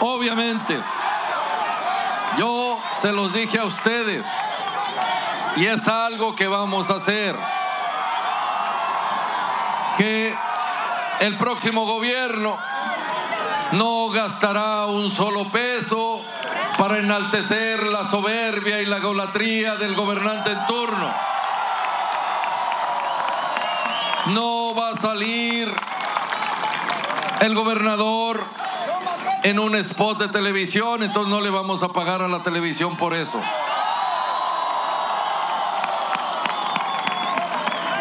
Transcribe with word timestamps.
Obviamente, 0.00 0.80
yo 2.38 2.78
se 3.00 3.12
los 3.12 3.32
dije 3.32 3.58
a 3.58 3.64
ustedes 3.64 4.26
y 5.56 5.66
es 5.66 5.86
algo 5.88 6.34
que 6.34 6.48
vamos 6.48 6.88
a 6.90 6.94
hacer. 6.94 7.36
Que 9.98 10.34
el 11.20 11.36
próximo 11.36 11.84
gobierno 11.84 12.58
no 13.72 14.08
gastará 14.08 14.86
un 14.86 15.10
solo 15.10 15.50
peso 15.50 16.22
para 16.78 16.98
enaltecer 16.98 17.82
la 17.84 18.04
soberbia 18.04 18.80
y 18.80 18.86
la 18.86 19.00
golatría 19.00 19.76
del 19.76 19.94
gobernante 19.94 20.52
en 20.52 20.66
turno. 20.66 21.14
No 24.26 24.74
va 24.74 24.90
a 24.90 24.94
salir 24.94 25.70
el 27.40 27.54
gobernador 27.54 28.59
en 29.42 29.58
un 29.58 29.74
spot 29.76 30.18
de 30.18 30.28
televisión, 30.28 31.02
entonces 31.02 31.30
no 31.30 31.40
le 31.40 31.50
vamos 31.50 31.82
a 31.82 31.88
pagar 31.88 32.22
a 32.22 32.28
la 32.28 32.42
televisión 32.42 32.96
por 32.96 33.14
eso. 33.14 33.40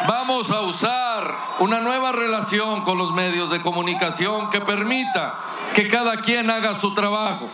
Vamos 0.08 0.50
a 0.52 0.62
usar 0.62 1.36
una 1.60 1.82
nueva 1.82 2.12
relación 2.12 2.82
con 2.82 2.98
los 2.98 3.14
medios 3.14 3.50
de 3.52 3.62
comunicación 3.62 4.50
que 4.50 4.62
permita 4.62 5.36
que 5.74 5.88
cada 5.88 6.18
quien 6.18 6.50
haga 6.50 6.74
su 6.76 6.94
trabajo. 6.94 7.48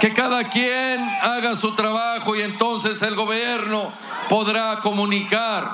Que 0.00 0.12
cada 0.12 0.44
quien 0.44 1.08
haga 1.22 1.56
su 1.56 1.74
trabajo 1.74 2.36
y 2.36 2.42
entonces 2.42 3.00
el 3.02 3.14
gobierno 3.14 3.92
podrá 4.28 4.80
comunicar 4.80 5.70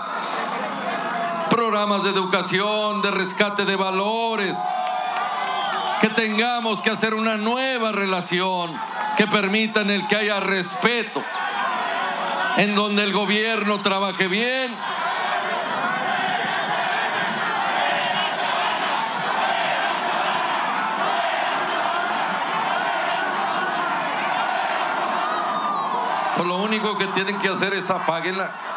programas 1.50 2.05
de 2.05 2.10
educación, 2.10 3.02
de 3.02 3.10
rescate 3.10 3.64
de 3.64 3.77
valores, 3.77 4.56
que 6.03 6.08
tengamos 6.08 6.83
que 6.83 6.91
hacer 6.91 7.14
una 7.14 7.36
nueva 7.36 7.92
relación 7.92 8.77
que 9.17 9.28
permita 9.28 9.83
en 9.83 9.91
el 9.91 10.05
que 10.08 10.17
haya 10.17 10.41
respeto, 10.41 11.22
en 12.56 12.75
donde 12.75 13.05
el 13.05 13.12
gobierno 13.12 13.81
trabaje 13.83 14.27
bien. 14.27 14.75
Pues 26.36 26.48
lo 26.48 26.56
único 26.56 26.98
que 26.98 27.06
tienen 27.06 27.39
que 27.39 27.48
hacer 27.48 27.75
es 27.75 27.89
apaguenla. 27.91 28.71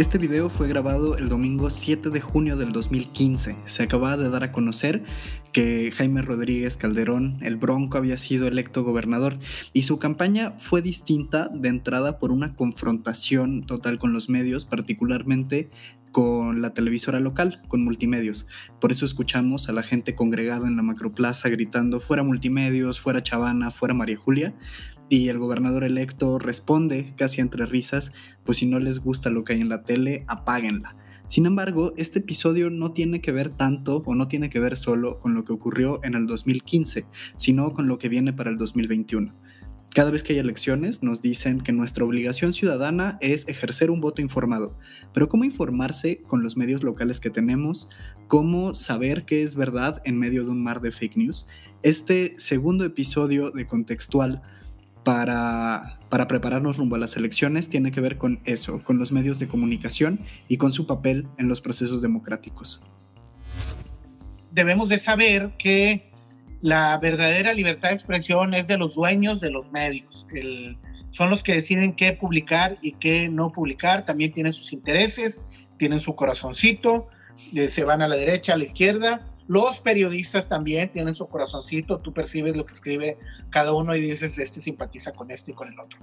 Este 0.00 0.16
video 0.16 0.48
fue 0.48 0.66
grabado 0.66 1.18
el 1.18 1.28
domingo 1.28 1.68
7 1.68 2.08
de 2.08 2.22
junio 2.22 2.56
del 2.56 2.72
2015. 2.72 3.54
Se 3.66 3.82
acababa 3.82 4.16
de 4.16 4.30
dar 4.30 4.42
a 4.44 4.50
conocer 4.50 5.04
que 5.52 5.92
Jaime 5.94 6.22
Rodríguez 6.22 6.78
Calderón, 6.78 7.36
el 7.42 7.56
Bronco, 7.56 7.98
había 7.98 8.16
sido 8.16 8.48
electo 8.48 8.82
gobernador 8.82 9.38
y 9.74 9.82
su 9.82 9.98
campaña 9.98 10.54
fue 10.56 10.80
distinta 10.80 11.50
de 11.52 11.68
entrada 11.68 12.18
por 12.18 12.32
una 12.32 12.54
confrontación 12.54 13.66
total 13.66 13.98
con 13.98 14.14
los 14.14 14.30
medios, 14.30 14.64
particularmente 14.64 15.68
con 16.12 16.62
la 16.62 16.74
televisora 16.74 17.20
local, 17.20 17.62
con 17.68 17.84
multimedios. 17.84 18.46
Por 18.80 18.90
eso 18.90 19.04
escuchamos 19.04 19.68
a 19.68 19.72
la 19.72 19.82
gente 19.82 20.14
congregada 20.14 20.66
en 20.66 20.76
la 20.76 20.82
macroplaza 20.82 21.48
gritando 21.48 22.00
fuera 22.00 22.22
multimedios, 22.22 23.00
fuera 23.00 23.22
Chavana, 23.22 23.70
fuera 23.70 23.94
María 23.94 24.16
Julia, 24.16 24.54
y 25.08 25.28
el 25.28 25.38
gobernador 25.38 25.84
electo 25.84 26.38
responde, 26.38 27.14
casi 27.16 27.40
entre 27.40 27.66
risas, 27.66 28.12
pues 28.44 28.58
si 28.58 28.66
no 28.66 28.78
les 28.78 29.00
gusta 29.00 29.30
lo 29.30 29.44
que 29.44 29.54
hay 29.54 29.60
en 29.60 29.68
la 29.68 29.82
tele, 29.82 30.24
apáguenla. 30.28 30.96
Sin 31.26 31.46
embargo, 31.46 31.92
este 31.96 32.18
episodio 32.18 32.70
no 32.70 32.92
tiene 32.92 33.20
que 33.20 33.30
ver 33.30 33.50
tanto 33.50 34.02
o 34.04 34.14
no 34.16 34.26
tiene 34.26 34.50
que 34.50 34.58
ver 34.58 34.76
solo 34.76 35.20
con 35.20 35.34
lo 35.34 35.44
que 35.44 35.52
ocurrió 35.52 36.00
en 36.02 36.14
el 36.14 36.26
2015, 36.26 37.06
sino 37.36 37.72
con 37.72 37.86
lo 37.86 37.98
que 37.98 38.08
viene 38.08 38.32
para 38.32 38.50
el 38.50 38.56
2021. 38.56 39.32
Cada 39.92 40.12
vez 40.12 40.22
que 40.22 40.34
hay 40.34 40.38
elecciones 40.38 41.02
nos 41.02 41.20
dicen 41.20 41.62
que 41.62 41.72
nuestra 41.72 42.04
obligación 42.04 42.52
ciudadana 42.52 43.18
es 43.20 43.48
ejercer 43.48 43.90
un 43.90 44.00
voto 44.00 44.22
informado. 44.22 44.78
Pero 45.12 45.28
¿cómo 45.28 45.42
informarse 45.42 46.22
con 46.22 46.44
los 46.44 46.56
medios 46.56 46.84
locales 46.84 47.18
que 47.18 47.28
tenemos? 47.28 47.88
¿Cómo 48.28 48.72
saber 48.74 49.24
qué 49.24 49.42
es 49.42 49.56
verdad 49.56 50.00
en 50.04 50.16
medio 50.16 50.44
de 50.44 50.50
un 50.50 50.62
mar 50.62 50.80
de 50.80 50.92
fake 50.92 51.16
news? 51.16 51.48
Este 51.82 52.38
segundo 52.38 52.84
episodio 52.84 53.50
de 53.50 53.66
Contextual 53.66 54.42
para, 55.02 55.98
para 56.08 56.28
prepararnos 56.28 56.76
rumbo 56.76 56.94
a 56.94 57.00
las 57.00 57.16
elecciones 57.16 57.68
tiene 57.68 57.90
que 57.90 58.00
ver 58.00 58.16
con 58.16 58.40
eso, 58.44 58.84
con 58.84 58.98
los 58.98 59.10
medios 59.10 59.40
de 59.40 59.48
comunicación 59.48 60.20
y 60.46 60.56
con 60.56 60.70
su 60.70 60.86
papel 60.86 61.26
en 61.36 61.48
los 61.48 61.60
procesos 61.60 62.00
democráticos. 62.00 62.84
Debemos 64.52 64.88
de 64.88 65.00
saber 65.00 65.54
que 65.58 66.09
la 66.60 66.98
verdadera 66.98 67.52
libertad 67.52 67.88
de 67.88 67.94
expresión 67.94 68.54
es 68.54 68.66
de 68.68 68.78
los 68.78 68.94
dueños 68.94 69.40
de 69.40 69.50
los 69.50 69.70
medios. 69.70 70.26
son 71.10 71.30
los 71.30 71.42
que 71.42 71.54
deciden 71.54 71.94
qué 71.94 72.12
publicar 72.12 72.78
y 72.82 72.92
qué 72.92 73.28
no 73.28 73.50
publicar. 73.52 74.04
También 74.04 74.32
tienen 74.32 74.52
sus 74.52 74.72
intereses, 74.72 75.42
tienen 75.78 76.00
su 76.00 76.14
corazoncito, 76.14 77.08
eh, 77.54 77.68
se 77.68 77.84
van 77.84 78.02
a 78.02 78.08
la 78.08 78.16
derecha, 78.16 78.54
a 78.54 78.56
la 78.56 78.64
izquierda 78.64 79.26
los 79.50 79.80
periodistas 79.80 80.48
también 80.48 80.92
tienen 80.92 81.12
su 81.12 81.26
corazoncito, 81.26 81.98
tú 81.98 82.14
percibes 82.14 82.56
lo 82.56 82.64
que 82.64 82.74
escribe 82.74 83.18
cada 83.50 83.72
uno 83.72 83.96
y 83.96 84.00
dices, 84.00 84.38
este 84.38 84.60
simpatiza 84.60 85.10
con 85.10 85.32
este 85.32 85.50
y 85.50 85.54
con 85.54 85.66
el 85.66 85.80
otro. 85.80 85.98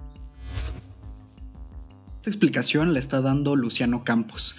Esta 2.18 2.30
explicación 2.30 2.92
la 2.92 3.00
está 3.00 3.22
dando 3.22 3.56
Luciano 3.56 4.04
Campos 4.04 4.58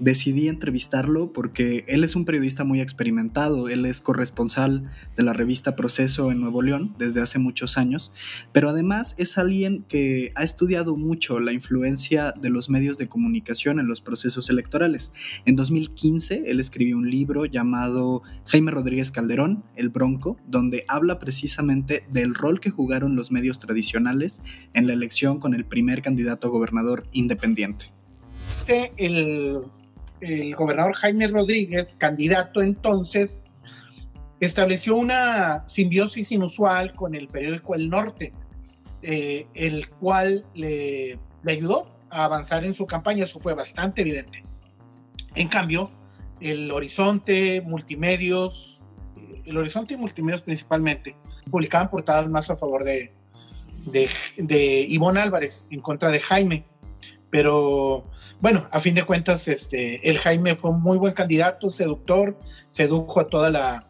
decidí 0.00 0.48
entrevistarlo 0.48 1.32
porque 1.32 1.84
él 1.86 2.02
es 2.02 2.16
un 2.16 2.24
periodista 2.24 2.64
muy 2.64 2.80
experimentado, 2.80 3.68
él 3.68 3.84
es 3.86 4.00
corresponsal 4.00 4.90
de 5.16 5.22
la 5.22 5.32
revista 5.32 5.76
Proceso 5.76 6.32
en 6.32 6.40
Nuevo 6.40 6.62
León 6.62 6.94
desde 6.98 7.20
hace 7.20 7.38
muchos 7.38 7.78
años, 7.78 8.12
pero 8.52 8.70
además 8.70 9.14
es 9.18 9.38
alguien 9.38 9.84
que 9.88 10.32
ha 10.34 10.42
estudiado 10.42 10.96
mucho 10.96 11.38
la 11.38 11.52
influencia 11.52 12.32
de 12.32 12.50
los 12.50 12.70
medios 12.70 12.98
de 12.98 13.08
comunicación 13.08 13.78
en 13.78 13.86
los 13.86 14.00
procesos 14.00 14.50
electorales. 14.50 15.12
En 15.44 15.54
2015 15.54 16.44
él 16.46 16.60
escribió 16.60 16.96
un 16.96 17.10
libro 17.10 17.44
llamado 17.44 18.22
Jaime 18.46 18.70
Rodríguez 18.70 19.12
Calderón, 19.12 19.64
El 19.76 19.90
Bronco, 19.90 20.38
donde 20.46 20.84
habla 20.88 21.18
precisamente 21.18 22.04
del 22.10 22.34
rol 22.34 22.60
que 22.60 22.70
jugaron 22.70 23.16
los 23.16 23.30
medios 23.30 23.58
tradicionales 23.58 24.42
en 24.72 24.86
la 24.86 24.94
elección 24.94 25.38
con 25.40 25.54
el 25.54 25.66
primer 25.66 26.00
candidato 26.00 26.50
gobernador 26.50 27.06
independiente. 27.12 27.92
El 28.96 29.60
el 30.20 30.54
gobernador 30.54 30.94
Jaime 30.94 31.26
Rodríguez, 31.26 31.96
candidato 31.96 32.62
entonces, 32.62 33.44
estableció 34.40 34.96
una 34.96 35.66
simbiosis 35.68 36.32
inusual 36.32 36.94
con 36.94 37.14
el 37.14 37.28
periódico 37.28 37.74
El 37.74 37.90
Norte, 37.90 38.32
eh, 39.02 39.46
el 39.54 39.88
cual 39.88 40.44
le, 40.54 41.18
ayudó 41.46 41.94
a 42.10 42.24
avanzar 42.24 42.64
en 42.64 42.74
su 42.74 42.86
campaña, 42.86 43.24
eso 43.24 43.38
fue 43.38 43.54
bastante 43.54 44.00
evidente. 44.00 44.44
En 45.34 45.48
cambio, 45.48 45.90
el 46.40 46.70
Horizonte, 46.70 47.60
Multimedios, 47.60 48.82
el 49.44 49.56
Horizonte 49.56 49.94
y 49.94 49.96
Multimedios 49.96 50.42
principalmente, 50.42 51.14
publicaban 51.50 51.90
portadas 51.90 52.28
más 52.28 52.50
a 52.50 52.56
favor 52.56 52.84
de, 52.84 53.12
de, 53.86 54.08
de 54.36 54.80
Ivonne 54.88 55.20
Álvarez 55.20 55.66
en 55.70 55.80
contra 55.80 56.10
de 56.10 56.20
Jaime. 56.20 56.64
Pero 57.30 58.04
bueno, 58.40 58.66
a 58.70 58.80
fin 58.80 58.94
de 58.94 59.04
cuentas, 59.04 59.46
este, 59.48 60.08
el 60.08 60.18
Jaime 60.18 60.54
fue 60.54 60.70
un 60.70 60.82
muy 60.82 60.98
buen 60.98 61.14
candidato, 61.14 61.70
seductor, 61.70 62.38
sedujo 62.68 63.20
a 63.20 63.28
toda 63.28 63.50
la 63.50 63.86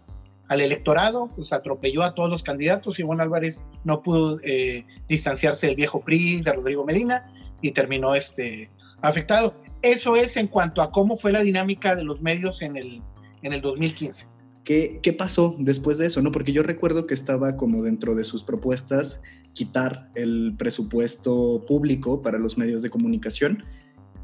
al 0.51 0.61
electorado, 0.61 1.31
pues 1.37 1.53
atropelló 1.53 2.03
a 2.03 2.13
todos 2.13 2.29
los 2.29 2.43
candidatos 2.43 2.99
y 2.99 3.05
Juan 3.05 3.21
Álvarez 3.21 3.65
no 3.85 4.03
pudo 4.03 4.41
eh, 4.43 4.85
distanciarse 5.07 5.69
del 5.69 5.77
viejo 5.77 6.01
PRI, 6.01 6.41
de 6.41 6.53
Rodrigo 6.53 6.85
Medina, 6.85 7.33
y 7.63 7.71
terminó 7.71 8.17
este, 8.17 8.69
afectado. 9.01 9.55
Eso 9.81 10.17
es 10.17 10.37
en 10.37 10.49
cuanto 10.49 10.83
a 10.83 10.91
cómo 10.91 11.17
fue 11.17 11.31
la 11.31 11.43
dinámica 11.43 11.95
de 11.95 12.03
los 12.03 12.21
medios 12.21 12.63
en 12.63 12.77
el, 12.77 13.01
en 13.43 13.53
el 13.53 13.61
2015. 13.61 14.27
¿Qué, 14.65 14.99
¿Qué, 15.01 15.13
pasó 15.13 15.55
después 15.57 15.99
de 15.99 16.07
eso? 16.07 16.21
¿no? 16.21 16.33
Porque 16.33 16.53
yo 16.53 16.65
recuerdo 16.65 17.07
que 17.07 17.15
estaba 17.15 17.57
como 17.57 17.85
dentro 17.85 18.17
de 18.17 18.25
sus 18.25 18.43
propuestas 18.43 19.23
quitar 19.53 20.11
el 20.15 20.55
presupuesto 20.59 21.65
público 21.67 22.23
para 22.23 22.39
los 22.39 22.57
medios 22.57 22.83
de 22.83 22.91
comunicación 22.91 23.65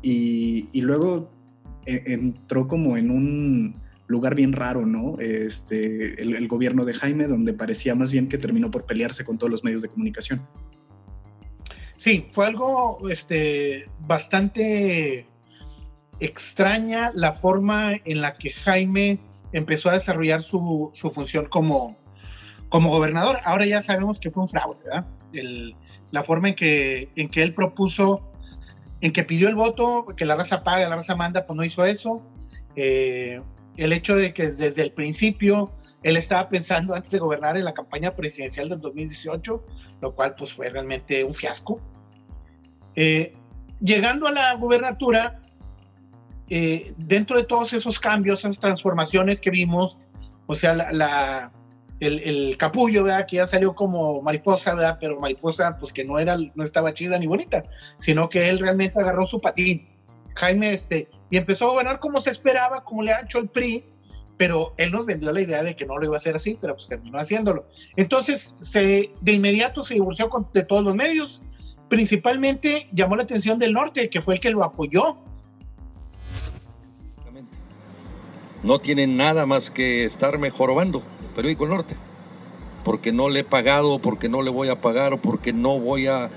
y, 0.02 0.68
luego 0.80 1.30
e, 1.84 2.02
entró 2.06 2.68
como 2.68 2.96
en 2.96 3.10
un 3.10 3.82
lugar 4.06 4.34
bien 4.34 4.52
raro, 4.52 4.86
¿no? 4.86 5.18
Este, 5.18 6.20
el, 6.22 6.46
gobierno 6.48 6.84
de 6.84 6.94
Jaime, 6.94 7.26
donde 7.26 7.52
parecía 7.52 7.94
más 7.94 8.12
bien 8.12 8.28
que 8.28 8.38
terminó 8.38 8.70
por 8.70 8.84
pelearse 8.84 9.24
con 9.24 9.38
todos 9.38 9.50
los 9.50 9.64
medios 9.64 9.82
de 9.82 9.88
comunicación. 9.88 10.46
Sí, 11.96 12.28
fue 12.32 12.46
algo 12.46 13.08
este, 13.10 13.88
bastante 14.00 15.26
extraña 16.20 17.10
la 17.14 17.32
forma 17.32 17.94
en 18.04 18.20
la 18.20 18.36
que 18.36 18.52
Jaime 18.52 19.18
empezó 19.52 19.90
a 19.90 19.94
desarrollar 19.94 20.42
su, 20.42 20.90
su 20.94 21.10
función 21.10 21.46
como, 21.46 21.96
como 22.68 22.90
gobernador. 22.90 23.38
Ahora 23.44 23.66
ya 23.66 23.82
sabemos 23.82 24.20
que 24.20 24.30
fue 24.30 24.42
un 24.42 24.48
fraude, 24.48 24.78
¿verdad? 24.84 25.06
la 26.12 26.22
forma 26.22 26.48
en 26.48 26.54
que, 26.54 27.10
en 27.16 27.28
que 27.28 27.42
él 27.42 27.52
propuso, 27.52 28.22
en 29.00 29.12
que 29.12 29.24
pidió 29.24 29.48
el 29.48 29.54
voto, 29.54 30.06
que 30.16 30.24
la 30.24 30.36
raza 30.36 30.62
paga, 30.62 30.88
la 30.88 30.96
raza 30.96 31.16
manda, 31.16 31.46
pues 31.46 31.56
no 31.56 31.64
hizo 31.64 31.84
eso. 31.84 32.22
Eh, 32.76 33.40
el 33.76 33.92
hecho 33.92 34.16
de 34.16 34.32
que 34.32 34.50
desde 34.50 34.82
el 34.82 34.92
principio 34.92 35.72
él 36.02 36.16
estaba 36.16 36.48
pensando 36.48 36.94
antes 36.94 37.10
de 37.10 37.18
gobernar 37.18 37.56
en 37.56 37.64
la 37.64 37.74
campaña 37.74 38.14
presidencial 38.14 38.68
del 38.68 38.80
2018, 38.80 39.64
lo 40.00 40.14
cual 40.14 40.34
pues 40.36 40.52
fue 40.52 40.68
realmente 40.68 41.24
un 41.24 41.34
fiasco. 41.34 41.80
Eh, 42.94 43.34
llegando 43.80 44.26
a 44.26 44.32
la 44.32 44.54
gubernatura, 44.54 45.42
eh, 46.48 46.94
dentro 46.96 47.36
de 47.36 47.44
todos 47.44 47.72
esos 47.72 47.98
cambios, 47.98 48.40
esas 48.40 48.58
transformaciones 48.58 49.40
que 49.40 49.50
vimos, 49.50 49.98
o 50.46 50.54
sea, 50.54 50.74
la, 50.74 51.52
el, 52.00 52.56
capullo, 52.58 53.04
¿verdad? 53.04 53.26
Que 53.26 53.36
ya 53.36 53.46
salió 53.46 53.74
como 53.74 54.20
mariposa, 54.22 54.74
¿verdad? 54.74 54.98
Pero 55.00 55.20
mariposa, 55.20 55.76
pues 55.78 55.92
que 55.92 56.04
no 56.04 56.18
era, 56.18 56.36
no 56.36 56.64
estaba 56.64 56.94
chida 56.94 57.18
ni 57.18 57.26
bonita, 57.26 57.64
sino 57.98 58.28
que 58.28 58.48
él 58.48 58.58
realmente 58.58 59.00
agarró 59.00 59.26
su 59.26 59.40
patín. 59.40 59.88
Jaime, 60.34 60.74
este, 60.74 61.08
y 61.30 61.38
empezó 61.38 61.66
a 61.66 61.70
gobernar 61.70 61.98
como 61.98 62.20
se 62.20 62.30
esperaba, 62.30 62.84
como 62.84 63.02
le 63.02 63.12
ha 63.12 63.22
hecho 63.22 63.38
el 63.38 63.48
PRI, 63.48 63.84
pero 64.36 64.74
él 64.76 64.92
nos 64.92 65.06
vendió 65.06 65.32
la 65.32 65.40
idea 65.40 65.62
de 65.62 65.74
que 65.76 65.86
no 65.86 65.96
lo 65.96 66.04
iba 66.04 66.14
a 66.14 66.18
hacer 66.18 66.36
así, 66.36 66.58
pero 66.60 66.74
pues 66.74 66.88
terminó 66.88 67.18
haciéndolo. 67.18 67.66
Entonces, 67.96 68.54
se, 68.60 69.10
de 69.20 69.32
inmediato 69.32 69.82
se 69.82 69.94
divorció 69.94 70.30
de 70.52 70.64
todos 70.64 70.84
los 70.84 70.94
medios, 70.94 71.42
principalmente 71.88 72.88
llamó 72.92 73.16
la 73.16 73.22
atención 73.22 73.58
del 73.58 73.72
norte, 73.72 74.10
que 74.10 74.20
fue 74.20 74.34
el 74.34 74.40
que 74.40 74.50
lo 74.50 74.62
apoyó. 74.62 75.16
No 78.62 78.78
tiene 78.78 79.06
nada 79.06 79.46
más 79.46 79.70
que 79.70 80.04
estarme 80.04 80.50
jorobando 80.50 81.00
el 81.00 81.15
periódico 81.36 81.64
El 81.64 81.70
Norte, 81.70 81.94
porque 82.82 83.12
no 83.12 83.28
le 83.28 83.40
he 83.40 83.44
pagado, 83.44 83.98
porque 84.00 84.28
no 84.28 84.40
le 84.42 84.50
voy 84.50 84.68
a 84.70 84.80
pagar, 84.80 85.12
o 85.12 85.18
porque 85.18 85.52
no 85.52 85.78
voy 85.78 86.06
a, 86.08 86.30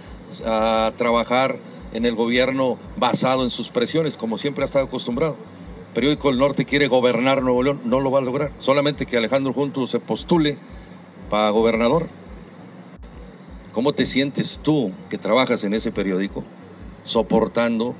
trabajar 0.98 1.58
en 1.92 2.06
el 2.06 2.14
gobierno 2.14 2.78
basado 2.98 3.44
en 3.44 3.50
sus 3.50 3.70
presiones, 3.70 4.16
como 4.16 4.38
siempre 4.38 4.64
ha 4.64 4.66
estado 4.66 4.86
acostumbrado. 4.86 5.36
Periódico 5.96 6.30
El 6.30 6.38
Norte 6.38 6.66
quiere 6.66 6.88
gobernar 6.88 7.42
Nuevo 7.42 7.64
León, 7.64 7.82
no 7.86 8.00
lo 8.00 8.12
va 8.12 8.20
a 8.20 8.22
lograr. 8.22 8.52
Solamente 8.60 9.08
que 9.08 9.18
Alejandro 9.18 9.54
Juntos 9.54 9.90
se 9.90 10.00
postule 10.00 10.60
para 11.32 11.50
gobernador. 11.50 12.10
¿Cómo 13.72 13.94
te 13.94 14.06
sientes 14.06 14.60
tú 14.62 14.92
que 15.10 15.18
trabajas 15.18 15.64
en 15.64 15.74
ese 15.74 15.92
periódico 15.92 16.44
soportando 17.04 17.96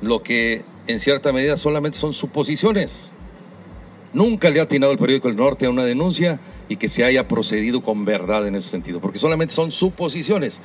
lo 0.00 0.24
que 0.24 0.64
en 0.88 0.98
cierta 0.98 1.32
medida 1.32 1.56
solamente 1.56 1.98
son 1.98 2.12
suposiciones? 2.12 3.12
Nunca 4.14 4.50
le 4.50 4.60
ha 4.60 4.64
atinado 4.64 4.92
el 4.92 4.98
periódico 4.98 5.28
El 5.28 5.36
Norte 5.36 5.66
a 5.66 5.70
una 5.70 5.84
denuncia 5.84 6.38
y 6.68 6.76
que 6.76 6.88
se 6.88 7.04
haya 7.04 7.28
procedido 7.28 7.80
con 7.80 8.04
verdad 8.04 8.46
en 8.46 8.54
ese 8.54 8.68
sentido, 8.68 9.00
porque 9.00 9.18
solamente 9.18 9.54
son 9.54 9.72
suposiciones. 9.72 10.60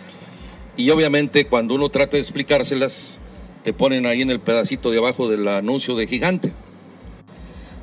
Y 0.76 0.90
obviamente 0.90 1.48
cuando 1.48 1.76
uno 1.76 1.90
trata 1.90 2.18
de 2.18 2.22
explicárselas, 2.22 3.20
te 3.64 3.74
ponen 3.74 4.06
ahí 4.06 4.22
en 4.22 4.30
el 4.30 4.40
pedacito 4.40 4.92
de 4.92 4.98
abajo 4.98 5.30
del 5.30 5.48
anuncio 5.48 5.96
de 5.96 6.08
gigante. 6.08 6.52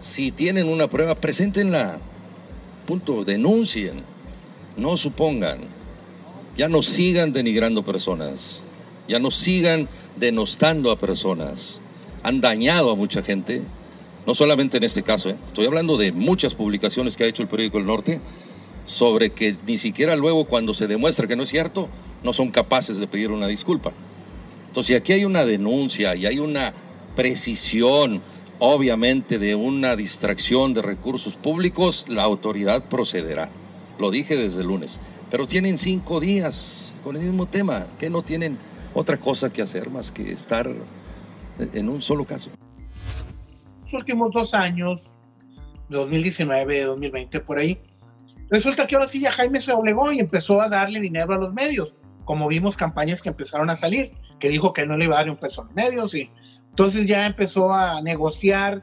Si 0.00 0.30
tienen 0.30 0.68
una 0.68 0.88
prueba, 0.88 1.14
preséntenla. 1.14 1.98
Punto, 2.86 3.24
denuncien. 3.24 4.02
No 4.76 4.96
supongan. 4.96 5.60
Ya 6.56 6.68
no 6.68 6.82
sigan 6.82 7.32
denigrando 7.32 7.82
personas. 7.84 8.62
Ya 9.08 9.18
no 9.18 9.30
sigan 9.30 9.88
denostando 10.16 10.90
a 10.90 10.98
personas. 10.98 11.80
Han 12.22 12.40
dañado 12.40 12.90
a 12.90 12.96
mucha 12.96 13.22
gente. 13.22 13.62
No 14.26 14.34
solamente 14.34 14.78
en 14.78 14.84
este 14.84 15.02
caso, 15.02 15.30
¿eh? 15.30 15.36
estoy 15.46 15.66
hablando 15.66 15.96
de 15.96 16.10
muchas 16.12 16.54
publicaciones 16.54 17.16
que 17.16 17.24
ha 17.24 17.26
hecho 17.26 17.42
el 17.42 17.48
periódico 17.48 17.78
El 17.78 17.86
Norte 17.86 18.20
sobre 18.84 19.30
que 19.30 19.56
ni 19.66 19.78
siquiera 19.78 20.16
luego 20.16 20.46
cuando 20.46 20.72
se 20.72 20.86
demuestra 20.86 21.26
que 21.26 21.36
no 21.36 21.42
es 21.42 21.50
cierto, 21.50 21.88
no 22.22 22.32
son 22.32 22.50
capaces 22.50 22.98
de 22.98 23.06
pedir 23.06 23.30
una 23.30 23.46
disculpa. 23.46 23.92
Entonces, 24.66 24.88
si 24.88 24.94
aquí 24.94 25.12
hay 25.12 25.24
una 25.24 25.44
denuncia 25.44 26.16
y 26.16 26.26
hay 26.26 26.38
una 26.38 26.74
precisión, 27.14 28.22
obviamente, 28.58 29.38
de 29.38 29.54
una 29.54 29.94
distracción 29.94 30.74
de 30.74 30.82
recursos 30.82 31.36
públicos, 31.36 32.06
la 32.08 32.22
autoridad 32.22 32.88
procederá. 32.88 33.50
Lo 33.98 34.10
dije 34.10 34.36
desde 34.36 34.62
el 34.62 34.68
lunes. 34.68 35.00
Pero 35.30 35.46
tienen 35.46 35.78
cinco 35.78 36.20
días 36.20 36.96
con 37.04 37.16
el 37.16 37.22
mismo 37.22 37.46
tema, 37.46 37.86
que 37.98 38.10
no 38.10 38.22
tienen 38.22 38.58
otra 38.94 39.16
cosa 39.18 39.52
que 39.52 39.62
hacer 39.62 39.90
más 39.90 40.10
que 40.10 40.32
estar 40.32 40.70
en 41.72 41.88
un 41.88 42.02
solo 42.02 42.24
caso. 42.24 42.50
Últimos 43.94 44.32
dos 44.32 44.54
años, 44.54 45.18
2019, 45.88 46.82
2020, 46.82 47.40
por 47.40 47.58
ahí, 47.58 47.80
Resulta 48.50 48.86
que 48.86 48.94
ahora 48.94 49.08
sí 49.08 49.20
ya 49.20 49.32
Jaime 49.32 49.60
se 49.60 49.72
doblegó 49.72 50.12
y 50.12 50.20
empezó 50.20 50.60
a 50.60 50.68
darle 50.68 51.00
dinero 51.00 51.34
a 51.34 51.38
los 51.38 51.52
medios, 51.52 51.96
como 52.24 52.46
vimos 52.48 52.76
campañas 52.76 53.22
que 53.22 53.30
empezaron 53.30 53.70
a 53.70 53.76
salir, 53.76 54.12
que 54.38 54.48
dijo 54.48 54.72
que 54.72 54.86
no 54.86 54.96
le 54.96 55.06
iba 55.06 55.16
a 55.16 55.20
dar 55.20 55.30
un 55.30 55.36
peso 55.36 55.62
a 55.62 55.64
los 55.64 55.74
medios 55.74 56.14
y 56.14 56.30
entonces 56.70 57.06
ya 57.06 57.26
empezó 57.26 57.72
a 57.72 58.02
negociar 58.02 58.82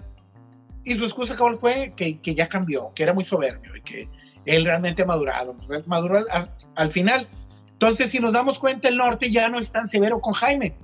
y 0.84 0.96
su 0.96 1.04
excusa 1.04 1.38
cuál 1.38 1.56
fue 1.60 1.94
que, 1.96 2.19
que, 2.19 2.34
ya 2.34 2.50
cambió, 2.50 2.92
que 2.96 3.04
era 3.04 3.13
muy 3.13 3.24
soberbio 3.24 3.75
y 3.75 3.81
que 3.81 4.10
él 4.46 4.66
realmente 4.66 5.04
ha 5.04 5.06
madurado, 5.06 5.56
maduró 5.86 6.18
al, 6.18 6.52
al 6.75 6.90
final. 6.90 7.28
Entonces, 7.74 8.10
si 8.12 8.19
nos 8.19 8.34
damos 8.34 8.58
cuenta, 8.58 8.88
el 8.88 8.98
norte 8.98 9.31
ya 9.31 9.50
no 9.50 9.60
es 9.60 9.72
tan 9.72 9.88
severo 9.88 10.19
con 10.22 10.34
Jaime. 10.34 10.75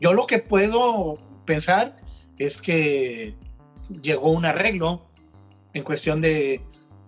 Yo 0.00 0.12
lo 0.12 0.26
que 0.26 0.38
puedo 0.38 1.18
pensar 1.46 1.96
es 2.38 2.60
que 2.60 3.34
llegó 4.02 4.30
un 4.30 4.44
arreglo 4.44 5.06
en 5.72 5.84
cuestión 5.84 6.20
de, 6.20 6.60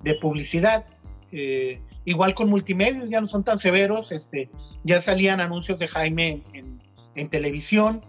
de 0.02 0.14
publicidad 0.14 0.84
eh, 1.32 1.81
igual 2.05 2.34
con 2.34 2.50
multimedios, 2.50 3.08
ya 3.08 3.20
no 3.20 3.26
son 3.26 3.43
tan 3.43 3.58
severos, 3.58 4.12
este, 4.12 4.50
ya 4.84 5.00
salían 5.00 5.40
anuncios 5.40 5.79
de 5.79 5.88
Jaime 5.88 6.43
en, 6.52 7.29
televisión. 7.31 8.05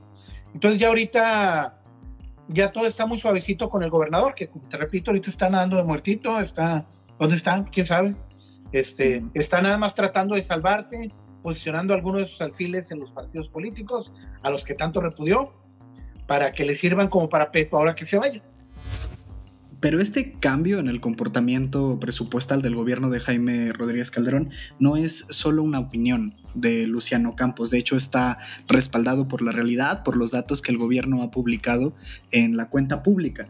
Entonces 0.54 0.80
ya 0.80 0.88
ahorita 0.90 1.80
ya 2.50 2.72
todo 2.72 2.88
está 2.88 3.06
muy 3.06 3.18
suavecito 3.18 3.70
con 3.70 3.84
el 3.84 3.90
gobernador, 3.90 4.36
que 4.36 4.50
te 4.70 4.78
repito, 4.78 5.12
ahorita 5.12 5.30
está 5.30 5.50
nadando 5.50 5.78
de 5.78 5.84
muertito, 5.84 6.40
está, 6.40 6.86
¿dónde 7.20 7.36
está? 7.36 7.64
¿Quién 7.72 7.86
sabe? 7.86 8.16
Este, 8.72 9.24
está 9.34 9.62
nada 9.62 9.78
más 9.78 9.96
tratando 9.96 10.36
de 10.36 10.44
salvarse, 10.44 11.12
posicionando 11.42 11.94
algunos 11.94 12.22
de 12.22 12.26
sus 12.26 12.42
alfiles 12.42 12.92
en 12.92 13.00
los 13.00 13.12
partidos 13.12 13.48
políticos, 13.50 14.14
a 14.42 14.50
los 14.50 14.64
que 14.66 14.74
tanto 14.74 15.00
repudió, 15.00 15.54
para 16.28 16.52
que 16.52 16.66
le 16.66 16.76
sirvan 16.76 17.08
como 17.08 17.30
parapeto 17.30 17.78
ahora 17.78 17.96
que 17.96 18.06
se 18.06 18.18
vaya. 18.18 18.42
Pero 19.84 20.00
este 20.00 20.32
cambio 20.32 20.80
en 20.80 20.88
el 20.88 21.02
comportamiento 21.02 22.00
presupuestal 22.00 22.62
del 22.62 22.74
gobierno 22.74 23.10
de 23.10 23.20
Jaime 23.20 23.74
Rodríguez 23.74 24.12
Calderón 24.12 24.50
no 24.80 24.96
es 24.96 25.26
solo 25.30 25.62
una 25.62 25.80
opinión 25.80 26.36
de 26.54 26.88
Luciano 26.88 27.36
Campos, 27.36 27.70
de 27.70 27.80
hecho 27.80 27.98
está 27.98 28.38
respaldado 28.70 29.28
por 29.28 29.42
la 29.42 29.52
realidad, 29.52 30.04
por 30.04 30.16
los 30.16 30.32
datos 30.32 30.62
que 30.62 30.72
el 30.72 30.78
gobierno 30.78 31.22
ha 31.22 31.32
publicado 31.32 31.94
en 32.32 32.56
la 32.56 32.70
cuenta 32.70 33.04
pública. 33.04 33.50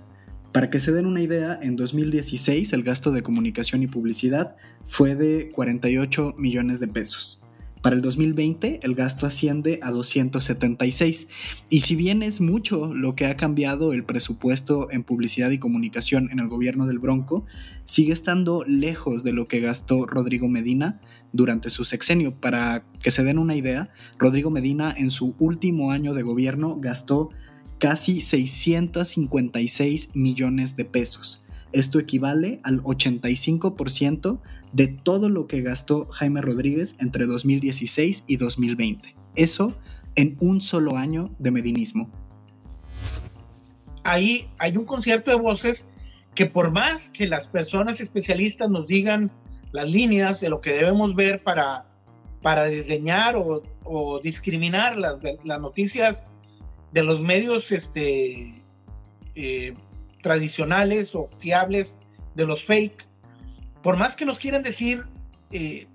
Para 0.51 0.71
que 0.71 0.79
se 0.79 0.91
den 0.91 1.05
una 1.05 1.21
idea, 1.21 1.59
en 1.61 1.75
2016 1.75 2.73
el 2.73 2.81
gasto 2.81 3.11
de 3.11 3.21
comunicación 3.21 3.83
y 3.83 3.87
publicidad 3.87 4.55
fue 4.87 5.13
de 5.13 5.51
48 5.51 6.33
millones 6.39 6.79
de 6.79 6.87
pesos. 6.87 7.42
Para 7.83 7.97
el 7.97 8.01
2020 8.01 8.79
el 8.81 8.95
gasto 8.95 9.27
asciende 9.27 9.81
a 9.83 9.91
276 9.91 11.27
y 11.69 11.81
si 11.81 11.97
bien 11.97 12.23
es 12.23 12.39
mucho 12.39 12.93
lo 12.93 13.13
que 13.13 13.25
ha 13.25 13.35
cambiado 13.35 13.91
el 13.91 14.05
presupuesto 14.05 14.89
en 14.89 15.03
publicidad 15.03 15.51
y 15.51 15.57
comunicación 15.57 16.29
en 16.31 16.39
el 16.39 16.47
gobierno 16.47 16.87
del 16.87 16.99
Bronco, 16.99 17.45
sigue 17.83 18.13
estando 18.13 18.63
lejos 18.65 19.25
de 19.25 19.33
lo 19.33 19.49
que 19.49 19.59
gastó 19.59 20.05
Rodrigo 20.05 20.47
Medina 20.47 21.01
durante 21.33 21.69
su 21.69 21.83
sexenio. 21.83 22.39
Para 22.39 22.85
que 23.01 23.11
se 23.11 23.25
den 23.25 23.37
una 23.37 23.57
idea, 23.57 23.89
Rodrigo 24.17 24.49
Medina 24.49 24.95
en 24.97 25.09
su 25.09 25.35
último 25.37 25.91
año 25.91 26.13
de 26.13 26.23
gobierno 26.23 26.77
gastó 26.79 27.31
casi 27.79 28.21
656 28.21 30.15
millones 30.15 30.77
de 30.77 30.85
pesos. 30.85 31.45
Esto 31.73 31.99
equivale 31.99 32.59
al 32.63 32.81
85% 32.83 34.39
de 34.71 34.87
todo 34.87 35.29
lo 35.29 35.47
que 35.47 35.61
gastó 35.61 36.07
Jaime 36.11 36.41
Rodríguez 36.41 36.95
entre 36.99 37.25
2016 37.25 38.23
y 38.27 38.37
2020. 38.37 39.15
Eso 39.35 39.75
en 40.15 40.37
un 40.39 40.61
solo 40.61 40.97
año 40.97 41.31
de 41.39 41.51
medinismo. 41.51 42.09
Ahí 44.03 44.49
hay 44.59 44.77
un 44.77 44.85
concierto 44.85 45.31
de 45.31 45.37
voces 45.37 45.87
que 46.35 46.45
por 46.45 46.71
más 46.71 47.09
que 47.09 47.25
las 47.25 47.47
personas 47.47 48.01
especialistas 48.01 48.69
nos 48.69 48.87
digan 48.87 49.31
las 49.71 49.89
líneas 49.89 50.39
de 50.41 50.49
lo 50.49 50.61
que 50.61 50.73
debemos 50.73 51.15
ver 51.15 51.41
para, 51.43 51.85
para 52.41 52.65
diseñar 52.65 53.35
o, 53.35 53.63
discriminar 54.23 54.97
las, 54.97 55.17
noticias 55.59 56.29
de 56.91 57.03
los 57.03 57.19
medios 57.19 57.71
este, 57.71 58.61
eh, 59.35 59.73
tradicionales 60.23 61.13
o 61.13 61.27
fiables 61.37 61.99
de 62.33 62.47
los 62.47 62.65
fake, 62.65 63.05
por 63.83 63.97
más 63.97 64.15
que 64.15 64.25
nos 64.25 64.39
quieran 64.39 64.63
decir, 64.63 65.03
eh, 65.51 65.87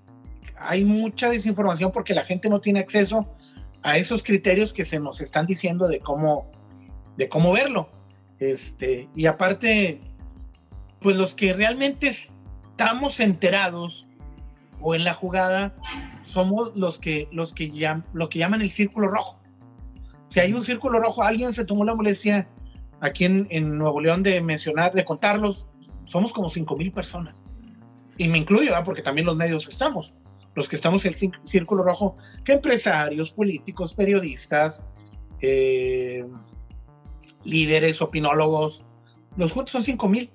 hay 0.60 0.84
mucha 0.84 1.30
desinformación 1.30 1.90
porque 1.90 2.14
la 2.14 2.24
gente 2.24 2.48
no 2.48 2.60
tiene 2.60 2.78
acceso 2.78 3.26
a 3.82 3.96
esos 3.96 4.22
criterios 4.22 4.72
que 4.72 4.84
se 4.84 5.00
nos 5.00 5.20
están 5.20 5.46
diciendo 5.46 5.88
de 5.88 5.98
cómo, 5.98 6.50
de 7.16 7.28
cómo 7.28 7.52
verlo. 7.52 7.88
Este, 8.38 9.08
y 9.16 9.26
aparte, 9.26 10.00
pues 11.00 11.16
los 11.16 11.34
que 11.34 11.52
realmente 11.54 12.08
estamos 12.08 13.18
enterados 13.20 14.06
o 14.80 14.94
en 14.94 15.04
la 15.04 15.14
jugada 15.14 15.74
somos 16.22 16.76
los 16.76 16.98
que, 16.98 17.28
los 17.32 17.52
que, 17.52 17.70
que 17.72 18.38
llaman 18.38 18.62
el 18.62 18.70
círculo 18.70 19.08
rojo. 19.08 19.38
Si 20.28 20.40
hay 20.40 20.52
un 20.52 20.62
círculo 20.62 21.00
rojo, 21.00 21.22
alguien 21.22 21.54
se 21.54 21.64
tomó 21.64 21.84
la 21.84 21.94
molestia 21.94 22.46
aquí 23.00 23.24
en, 23.24 23.78
Nuevo 23.78 24.00
León 24.00 24.22
de 24.22 24.40
mencionar, 24.40 24.92
de 24.92 25.04
contarlos, 25.04 25.68
somos 26.04 26.32
como 26.32 26.48
5 26.48 26.76
mil 26.76 26.92
personas. 26.92 27.44
Y 28.16 28.28
me 28.28 28.38
incluyo, 28.38 28.72
porque 28.84 29.02
también 29.02 29.26
los 29.26 29.36
medios 29.36 29.68
estamos, 29.68 30.14
los 30.54 30.68
que 30.68 30.76
estamos 30.76 31.04
en 31.04 31.14
el 31.14 31.32
círculo 31.44 31.82
rojo, 31.84 32.16
que 32.44 32.54
empresarios, 32.54 33.30
políticos, 33.30 33.94
periodistas, 33.94 34.86
eh, 35.40 36.26
líderes, 37.44 38.02
opinólogos, 38.02 38.84
los 39.36 39.52
juntos 39.52 39.72
son 39.72 39.84
5 39.84 40.08
mil, 40.08 40.30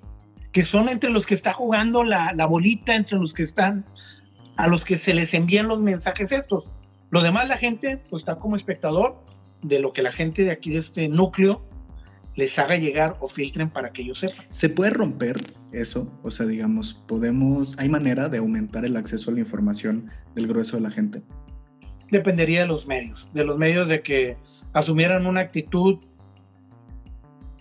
que 0.52 0.64
son 0.64 0.88
entre 0.88 1.10
los 1.10 1.26
que 1.26 1.34
está 1.34 1.52
jugando 1.52 2.04
la, 2.04 2.32
la 2.34 2.46
bolita, 2.46 2.94
entre 2.94 3.18
los 3.18 3.34
que 3.34 3.42
están 3.42 3.84
a 4.56 4.68
los 4.68 4.84
que 4.84 4.96
se 4.96 5.12
les 5.12 5.34
envían 5.34 5.68
los 5.68 5.80
mensajes 5.80 6.32
estos. 6.32 6.70
Lo 7.10 7.22
demás, 7.22 7.48
la 7.48 7.58
gente 7.58 7.98
pues, 8.08 8.22
está 8.22 8.36
como 8.36 8.56
espectador 8.56 9.20
de 9.62 9.78
lo 9.78 9.92
que 9.92 10.02
la 10.02 10.12
gente 10.12 10.44
de 10.44 10.52
aquí 10.52 10.70
de 10.70 10.78
este 10.78 11.08
núcleo 11.08 11.66
les 12.36 12.58
haga 12.58 12.76
llegar 12.76 13.16
o 13.20 13.28
filtren 13.28 13.70
para 13.70 13.92
que 13.92 14.02
ellos 14.02 14.18
sepan. 14.18 14.44
¿Se 14.50 14.68
puede 14.68 14.90
romper 14.90 15.36
eso? 15.72 16.12
O 16.22 16.30
sea, 16.30 16.46
digamos, 16.46 16.94
podemos, 17.06 17.78
¿hay 17.78 17.88
manera 17.88 18.28
de 18.28 18.38
aumentar 18.38 18.84
el 18.84 18.96
acceso 18.96 19.30
a 19.30 19.34
la 19.34 19.40
información 19.40 20.10
del 20.34 20.48
grueso 20.48 20.76
de 20.76 20.82
la 20.82 20.90
gente? 20.90 21.22
Dependería 22.10 22.60
de 22.60 22.66
los 22.66 22.86
medios, 22.86 23.30
de 23.34 23.44
los 23.44 23.58
medios 23.58 23.88
de 23.88 24.02
que 24.02 24.36
asumieran 24.72 25.26
una 25.26 25.40
actitud 25.40 25.98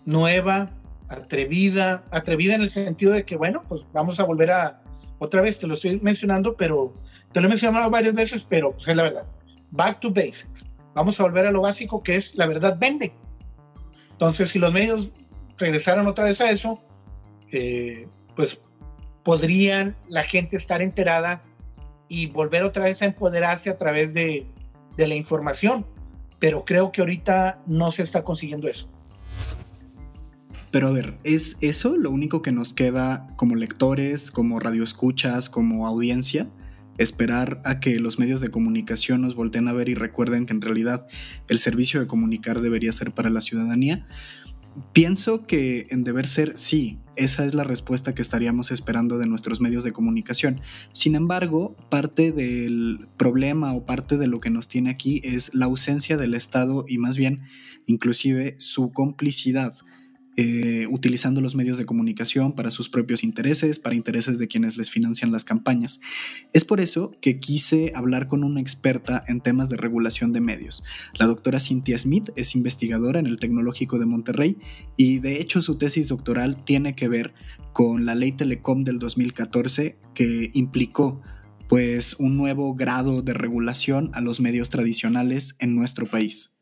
nueva, 0.06 0.72
atrevida, 1.08 2.04
atrevida 2.12 2.56
en 2.56 2.62
el 2.62 2.70
sentido 2.70 3.14
de 3.14 3.26
que, 3.26 3.36
bueno, 3.36 3.64
pues 3.68 3.86
vamos 3.94 4.20
a 4.20 4.24
volver 4.24 4.52
a, 4.52 4.82
otra 5.20 5.42
vez 5.42 5.60
te 5.60 5.68
lo 5.68 5.76
estoy 5.76 6.00
mencionando, 6.02 6.56
pero 6.56 6.94
te 7.32 7.42
lo 7.42 7.48
he 7.48 7.50
mencionado 7.50 7.90
varias 7.90 8.14
veces, 8.14 8.46
pero 8.48 8.74
pues 8.74 8.88
es 8.88 8.96
la 8.96 9.04
verdad. 9.04 9.26
Back 9.72 10.02
to 10.02 10.12
basics. 10.12 10.66
Vamos 10.94 11.20
a 11.20 11.24
volver 11.24 11.48
a 11.48 11.52
lo 11.52 11.62
básico 11.62 12.04
que 12.04 12.16
es 12.16 12.36
la 12.36 12.46
verdad 12.46 12.78
vende. 12.80 13.14
Entonces, 14.14 14.52
si 14.52 14.60
los 14.60 14.72
medios 14.72 15.10
regresaran 15.58 16.08
otra 16.08 16.26
vez 16.26 16.40
a 16.42 16.50
eso, 16.50 16.80
eh, 17.52 18.08
pues 18.36 18.60
podrían 19.24 19.96
la 20.08 20.24
gente 20.24 20.58
estar 20.58 20.82
enterada 20.82 21.44
y 22.08 22.28
volver 22.28 22.64
otra 22.64 22.86
vez 22.86 23.02
a 23.02 23.06
empoderarse 23.06 23.70
a 23.70 23.78
través 23.78 24.14
de, 24.14 24.46
de 24.98 25.08
la 25.08 25.16
información. 25.16 25.86
Pero 26.40 26.66
creo 26.66 26.92
que 26.92 27.02
ahorita 27.02 27.62
no 27.66 27.92
se 27.92 28.04
está 28.04 28.24
consiguiendo 28.24 28.68
eso. 28.68 28.90
Pero 30.72 30.88
a 30.88 30.92
ver, 30.92 31.18
¿es 31.24 31.58
eso 31.62 31.96
lo 31.96 32.10
único 32.10 32.42
que 32.42 32.52
nos 32.52 32.74
queda 32.74 33.28
como 33.36 33.56
lectores, 33.56 34.32
como 34.32 34.60
radioescuchas, 34.60 35.48
como 35.48 35.88
audiencia? 35.88 36.48
Esperar 36.98 37.62
a 37.66 37.80
que 37.80 38.00
los 38.00 38.20
medios 38.20 38.42
de 38.42 38.50
comunicación 38.50 39.22
nos 39.22 39.36
volteen 39.36 39.68
a 39.68 39.74
ver 39.74 39.90
y 39.90 39.96
recuerden 39.96 40.46
que 40.46 40.54
en 40.54 40.62
realidad 40.62 41.08
el 41.50 41.60
servicio 41.60 42.00
de 42.00 42.08
comunicar 42.08 42.62
debería 42.62 42.92
ser 42.92 43.12
para 43.12 43.30
la 43.30 43.42
ciudadanía. 43.42 44.08
Pienso 44.92 45.46
que 45.46 45.88
en 45.90 46.04
deber 46.04 46.26
ser, 46.26 46.54
sí, 46.58 46.98
esa 47.16 47.46
es 47.46 47.54
la 47.54 47.64
respuesta 47.64 48.16
que 48.16 48.24
estaríamos 48.24 48.72
esperando 48.72 49.20
de 49.20 49.28
nuestros 49.28 49.62
medios 49.62 49.84
de 49.84 49.94
comunicación. 49.94 50.62
Sin 50.94 51.16
embargo, 51.16 51.76
parte 51.90 52.32
del 52.32 53.08
problema 53.18 53.74
o 53.74 53.86
parte 53.86 54.18
de 54.18 54.28
lo 54.28 54.40
que 54.40 54.50
nos 54.50 54.68
tiene 54.68 54.90
aquí 54.90 55.22
es 55.24 55.54
la 55.54 55.66
ausencia 55.66 56.18
del 56.18 56.34
Estado 56.34 56.86
y 56.88 56.98
más 56.98 57.18
bien 57.18 57.42
inclusive 57.86 58.56
su 58.58 58.92
complicidad 58.92 59.76
eh, 60.36 60.88
utilizando 60.90 61.42
los 61.42 61.56
medios 61.56 61.78
de 61.78 61.86
comunicación 61.86 62.54
para 62.54 62.72
sus 62.72 62.90
propios 62.90 63.24
intereses, 63.24 63.80
para 63.80 63.96
intereses 63.96 64.40
de 64.40 64.48
quienes 64.48 64.78
les 64.78 64.90
financian 64.90 65.32
las 65.32 65.44
campañas. 65.44 66.00
Es 66.54 66.66
por 66.66 66.80
eso 66.80 67.16
que 67.22 67.40
quise 67.40 67.92
hablar 67.96 68.28
con 68.28 68.44
una 68.44 68.60
experta 68.60 69.24
en 69.28 69.42
temas 69.42 69.70
de 69.70 69.78
regulación 69.78 70.34
de 70.34 70.42
medios. 70.42 70.84
La 71.14 71.28
doctora 71.28 71.60
Cynthia 71.60 71.98
Smith 71.98 72.30
es 72.36 72.56
investigadora 72.56 73.20
en 73.20 73.28
el 73.28 73.40
Tecnológico 73.40 74.00
de 74.00 74.06
Monterrey 74.06 74.58
y 74.98 75.20
de 75.20 75.40
hecho 75.40 75.62
su 75.62 75.78
tesis 75.78 76.08
doctoral 76.08 76.64
tiene 76.64 76.96
que 76.96 77.08
ver 77.08 77.34
con 77.72 78.06
la 78.06 78.16
ley 78.16 78.32
Telecom 78.32 78.84
del 78.84 79.00
2014 79.00 79.98
que 80.14 80.52
implicó 80.54 81.22
pues 81.68 82.16
un 82.20 82.38
nuevo 82.38 82.76
grado 82.76 83.22
de 83.22 83.34
regulación 83.34 84.12
a 84.14 84.22
los 84.22 84.40
medios 84.40 84.70
tradicionales 84.70 85.56
en 85.60 85.76
nuestro 85.76 86.06
país. 86.06 86.60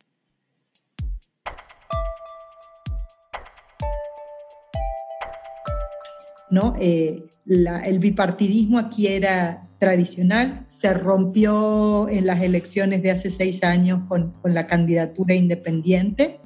¿No? 6.51 6.75
Eh, 6.79 7.23
el 7.47 7.99
bipartidismo 7.99 8.77
aquí 8.77 9.07
era 9.07 9.69
tradicional, 9.79 10.61
se 10.63 10.93
rompió 10.93 12.07
en 12.07 12.27
las 12.27 12.41
elecciones 12.41 13.01
de 13.01 13.09
hace 13.09 13.31
seis 13.31 13.63
años 13.63 14.01
con, 14.07 14.35
la 14.43 14.67
candidatura 14.67 15.33
independiente 15.33 16.39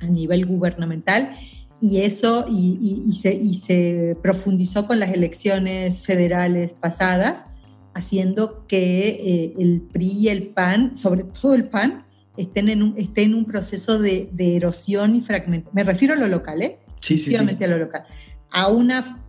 a 0.00 0.06
nivel 0.06 0.46
gubernamental 0.46 1.34
y 1.80 2.02
eso 2.02 2.46
y, 2.48 3.12
se, 3.14 4.16
profundizó 4.22 4.86
con 4.86 5.00
las 5.00 5.12
elecciones 5.12 6.02
federales 6.02 6.72
pasadas, 6.74 7.46
haciendo 7.94 8.66
que 8.66 9.08
eh, 9.08 9.54
el 9.58 9.80
PRI 9.80 10.06
y 10.06 10.28
el 10.28 10.48
PAN, 10.48 10.96
sobre 10.96 11.24
todo 11.24 11.54
el 11.54 11.64
PAN, 11.64 12.04
estén 12.36 12.68
en 12.68 12.82
un, 12.82 12.94
estén 12.98 13.30
en 13.30 13.34
un 13.34 13.44
proceso 13.46 13.98
de, 13.98 14.30
erosión 14.38 15.16
y 15.16 15.22
fragmentación. 15.22 15.74
Me 15.74 15.84
refiero 15.84 16.14
a 16.14 16.16
lo 16.16 16.28
local, 16.28 16.62
¿eh? 16.62 16.78
Sí, 17.00 17.18
sí, 17.18 17.30
sí. 17.30 17.36
a 17.36 17.66
lo 17.66 17.78
local 17.78 18.04
a 18.50 18.68
una, 18.68 19.22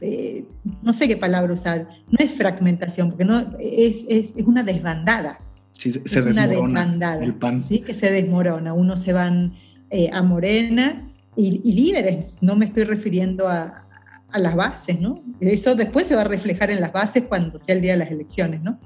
eh, 0.00 0.46
no 0.82 0.92
sé 0.92 1.08
qué 1.08 1.16
palabra 1.16 1.52
usar, 1.52 1.88
no 2.08 2.16
es 2.18 2.32
fragmentación, 2.32 3.10
porque 3.10 3.24
no, 3.24 3.38
es, 3.58 4.04
es, 4.08 4.36
es 4.36 4.46
una 4.46 4.62
desbandada. 4.62 5.40
Sí, 5.72 5.92
se, 5.92 6.00
es 6.04 6.16
una 6.16 6.46
desbandada, 6.46 7.22
el 7.22 7.34
pan. 7.34 7.62
¿sí? 7.62 7.80
que 7.80 7.94
se 7.94 8.10
desmorona. 8.10 8.72
Unos 8.72 9.00
se 9.00 9.12
van 9.12 9.54
eh, 9.90 10.10
a 10.12 10.22
Morena 10.22 11.08
y, 11.36 11.60
y, 11.62 11.72
líderes, 11.72 12.38
no 12.40 12.56
me 12.56 12.64
estoy 12.64 12.84
refiriendo 12.84 13.48
a, 13.48 13.86
a, 14.30 14.38
las 14.38 14.56
bases, 14.56 15.00
¿no? 15.00 15.22
Eso 15.40 15.76
después 15.76 16.08
se 16.08 16.16
va 16.16 16.22
a 16.22 16.24
reflejar 16.24 16.70
en 16.70 16.80
las 16.80 16.92
bases 16.92 17.24
cuando 17.28 17.58
sea 17.60 17.76
el 17.76 17.80
día 17.80 17.92
de 17.92 17.98
las 17.98 18.10
elecciones, 18.10 18.60
¿no? 18.62 18.80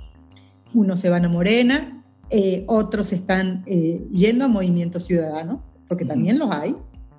Unos 0.74 1.00
se 1.00 1.08
van 1.08 1.24
a 1.24 1.28
Morena, 1.28 2.04
eh, 2.28 2.64
otros 2.66 3.12
están 3.12 3.64
yendo 3.64 4.44
a 4.44 4.48
Movimiento 4.48 5.00
Ciudadano, 5.00 5.62
porque 5.88 6.04
también 6.04 6.38
los 6.38 6.50
hay, 6.50 6.76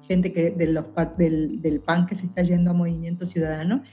gente 0.07 0.33
que, 0.33 0.51
de 0.51 0.67
los, 0.67 0.85
del, 1.17 1.61
del, 1.61 1.79
PAN 1.79 2.05
que 2.05 2.15
se 2.15 2.25
está 2.25 2.43
yendo 2.43 2.71
a 2.71 2.73
Movimiento 2.73 3.25
Ciudadano. 3.25 3.83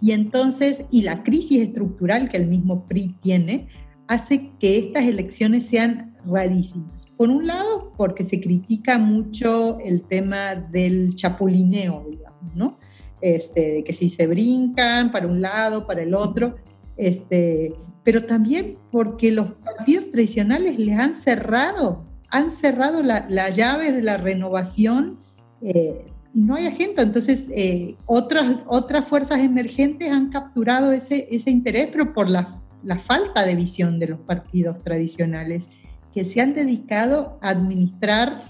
Y 0.00 0.12
entonces, 0.12 0.84
y 0.90 1.02
la 1.02 1.22
crisis 1.22 1.60
estructural 1.60 2.28
que 2.28 2.36
el 2.36 2.46
mismo 2.46 2.86
PRI 2.86 3.16
tiene, 3.20 3.68
hace 4.08 4.52
que 4.58 4.78
estas 4.78 5.04
elecciones 5.04 5.66
sean 5.66 6.12
rarísimas. 6.24 7.06
Por 7.16 7.30
un 7.30 7.46
lado, 7.46 7.92
porque 7.96 8.24
se 8.24 8.40
critica 8.40 8.98
mucho 8.98 9.78
el 9.80 10.02
tema 10.02 10.54
del 10.54 11.14
chapulineo, 11.14 12.06
digamos, 12.10 12.54
¿no? 12.54 12.78
Este, 13.20 13.72
de 13.72 13.84
que 13.84 13.92
si 13.92 14.08
se 14.08 14.26
brincan 14.26 15.10
para 15.10 15.26
un 15.26 15.40
lado, 15.40 15.86
para 15.86 16.02
el 16.02 16.14
otro, 16.14 16.56
este, 16.96 17.74
pero 18.04 18.24
también 18.24 18.78
porque 18.92 19.30
los 19.30 19.52
partidos 19.54 20.10
tradicionales 20.10 20.78
les 20.78 20.98
han 20.98 21.14
cerrado, 21.14 22.04
han 22.28 22.50
cerrado 22.50 23.02
la, 23.02 23.26
la 23.28 23.50
llave 23.50 23.92
de 23.92 24.02
la 24.02 24.16
renovación 24.16 25.18
eh, 25.66 26.06
y 26.32 26.40
no 26.42 26.54
hay 26.54 26.66
agenda. 26.66 27.02
Entonces, 27.02 27.46
eh, 27.50 27.96
otras, 28.06 28.58
otras 28.66 29.08
fuerzas 29.08 29.40
emergentes 29.40 30.12
han 30.12 30.30
capturado 30.30 30.92
ese, 30.92 31.26
ese 31.30 31.50
interés, 31.50 31.88
pero 31.90 32.12
por 32.12 32.30
la, 32.30 32.48
la, 32.84 32.98
falta 32.98 33.44
de 33.44 33.56
visión 33.56 33.98
de 33.98 34.06
los 34.08 34.20
partidos 34.20 34.82
tradicionales, 34.84 35.68
que 36.14 36.24
se 36.24 36.40
han 36.40 36.54
dedicado 36.54 37.38
a 37.42 37.48
administrar 37.50 38.44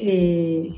eh, 0.00 0.74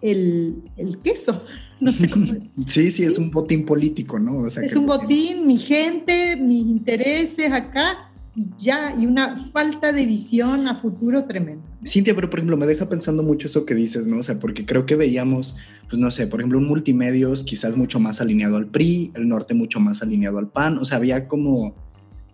el, 0.00 0.62
el, 0.76 0.98
queso. 1.00 1.44
No 1.80 1.92
sé 1.92 2.10
cómo 2.10 2.26
Sí, 2.66 2.92
sí, 2.92 3.04
es 3.04 3.16
un 3.16 3.30
botín 3.30 3.64
político, 3.64 4.18
¿no? 4.18 4.46
es 4.46 4.76
un 4.76 4.84
botín, 4.84 5.46
mi 5.46 5.56
gente, 5.56 6.36
mis 6.36 6.66
intereses 6.66 7.50
acá, 7.50 8.09
y 8.36 8.46
ya, 8.58 8.94
y 8.96 9.06
una 9.06 9.36
falta 9.36 9.92
de 9.92 10.06
visión 10.06 10.68
a 10.68 10.76
futuro 10.76 11.24
tremenda. 11.24 11.64
Cintia, 11.84 12.14
pero 12.14 12.30
por 12.30 12.38
ejemplo, 12.38 12.56
me 12.56 12.66
deja 12.66 12.88
pensando 12.88 13.22
mucho 13.22 13.48
eso 13.48 13.66
que 13.66 13.74
dices, 13.74 14.06
¿no? 14.06 14.18
O 14.18 14.22
sea, 14.22 14.38
porque 14.38 14.64
creo 14.64 14.86
que 14.86 14.94
veíamos, 14.94 15.56
pues 15.88 15.98
no 15.98 16.10
sé, 16.10 16.26
por 16.28 16.40
ejemplo, 16.40 16.58
un 16.58 16.68
multimedios 16.68 17.42
quizás 17.42 17.76
mucho 17.76 17.98
más 17.98 18.20
alineado 18.20 18.56
al 18.56 18.66
PRI, 18.66 19.10
el 19.14 19.28
norte 19.28 19.54
mucho 19.54 19.80
más 19.80 20.02
alineado 20.02 20.38
al 20.38 20.48
PAN, 20.48 20.78
o 20.78 20.84
sea, 20.84 20.98
había 20.98 21.26
como, 21.26 21.74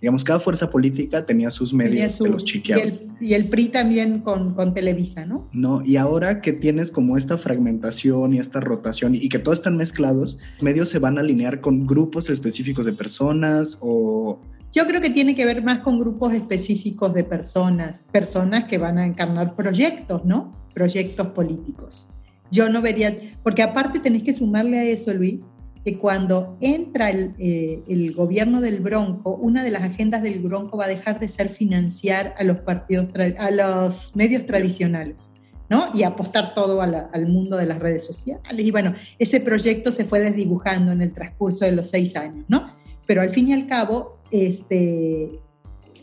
digamos, 0.03 0.23
cada 0.23 0.39
fuerza 0.39 0.69
política 0.71 1.25
tenía 1.25 1.51
sus 1.51 1.73
medios 1.73 2.19
de 2.19 2.29
los 2.29 2.45
chiqueados. 2.45 2.93
Y 3.19 3.33
el, 3.33 3.47
PRI 3.47 3.69
también 3.69 4.21
con, 4.21 4.53
con, 4.53 4.75
Televisa, 4.75 5.25
¿no? 5.25 5.49
No, 5.55 5.83
y 5.83 5.97
ahora 5.97 6.43
que 6.43 6.53
tienes 6.53 6.91
como 6.91 7.17
esta 7.17 7.39
fragmentación 7.39 8.35
y 8.35 8.39
esta 8.39 8.61
rotación 8.61 9.15
y, 9.15 9.19
y 9.19 9.31
que 9.31 9.39
todos 9.39 9.61
están 9.61 9.79
mezclados, 9.79 10.39
medios 10.61 10.91
se 10.91 10.99
van 10.99 11.17
a 11.17 11.23
alinear 11.23 11.63
con 11.63 11.87
grupos 11.87 12.29
específicos 12.29 12.85
de 12.85 12.93
personas 12.93 13.79
o 13.81 14.43
yo 14.77 14.87
creo 14.87 15.01
que 15.01 15.09
tiene 15.09 15.35
que 15.35 15.47
ver 15.47 15.63
más 15.63 15.79
con 15.79 15.99
grupos 15.99 16.35
específicos 16.35 17.15
de 17.15 17.25
personas, 17.25 18.05
personas 18.13 18.65
que 18.65 18.77
van 18.77 18.99
a 18.99 19.07
encarnar 19.07 19.57
proyectos, 19.57 20.27
¿no? 20.27 20.55
Proyectos 20.75 21.29
políticos. 21.29 22.07
Yo 22.51 22.69
no 22.69 22.83
vería, 22.83 23.17
porque 23.43 23.63
aparte 23.63 24.01
tenés 24.01 24.23
que 24.23 24.35
sumarle 24.35 24.79
a 24.79 24.85
eso, 24.85 25.15
Luis, 25.15 25.47
que 25.83 25.97
cuando 25.97 26.59
entra 26.61 27.09
el, 27.09 27.35
eh, 27.39 27.85
el, 27.89 28.13
gobierno 28.13 28.61
del 28.61 28.81
Bronco, 28.81 29.31
una 29.31 29.65
de 29.65 29.71
las 29.71 29.83
agendas 29.83 30.23
del 30.23 30.41
Bronco 30.41 30.77
va 30.77 30.85
a 30.85 30.89
dejar 30.89 31.21
de 31.21 31.29
ser 31.29 31.49
financiar 31.49 32.35
a 32.37 32.45
los 32.45 32.59
partidos, 32.59 33.09
a 33.39 33.51
los 33.51 34.15
medios 34.15 34.45
tradicionales. 34.45 35.31
¿no? 35.69 35.89
Y 35.95 36.05
apostar 36.05 36.55
todo 36.55 36.81
al 36.81 37.27
mundo 37.27 37.57
de 37.57 37.67
las 37.67 37.81
redes 37.81 38.07
sociales. 38.07 38.45
Y 38.57 38.71
bueno, 38.71 38.95
ese 39.19 39.41
proyecto 39.41 39.91
se 39.91 40.05
fue 40.05 40.21
desdibujando 40.21 40.93
en 40.93 41.03
el 41.03 41.13
transcurso 41.13 41.65
de 41.65 41.73
los 41.73 41.89
seis 41.91 42.15
años, 42.15 42.45
¿no? 42.47 42.77
Pero 43.07 43.23
al 43.23 43.31
fin 43.31 43.49
y 43.49 43.53
al 43.53 43.67
cabo, 43.67 44.19
este, 44.31 45.41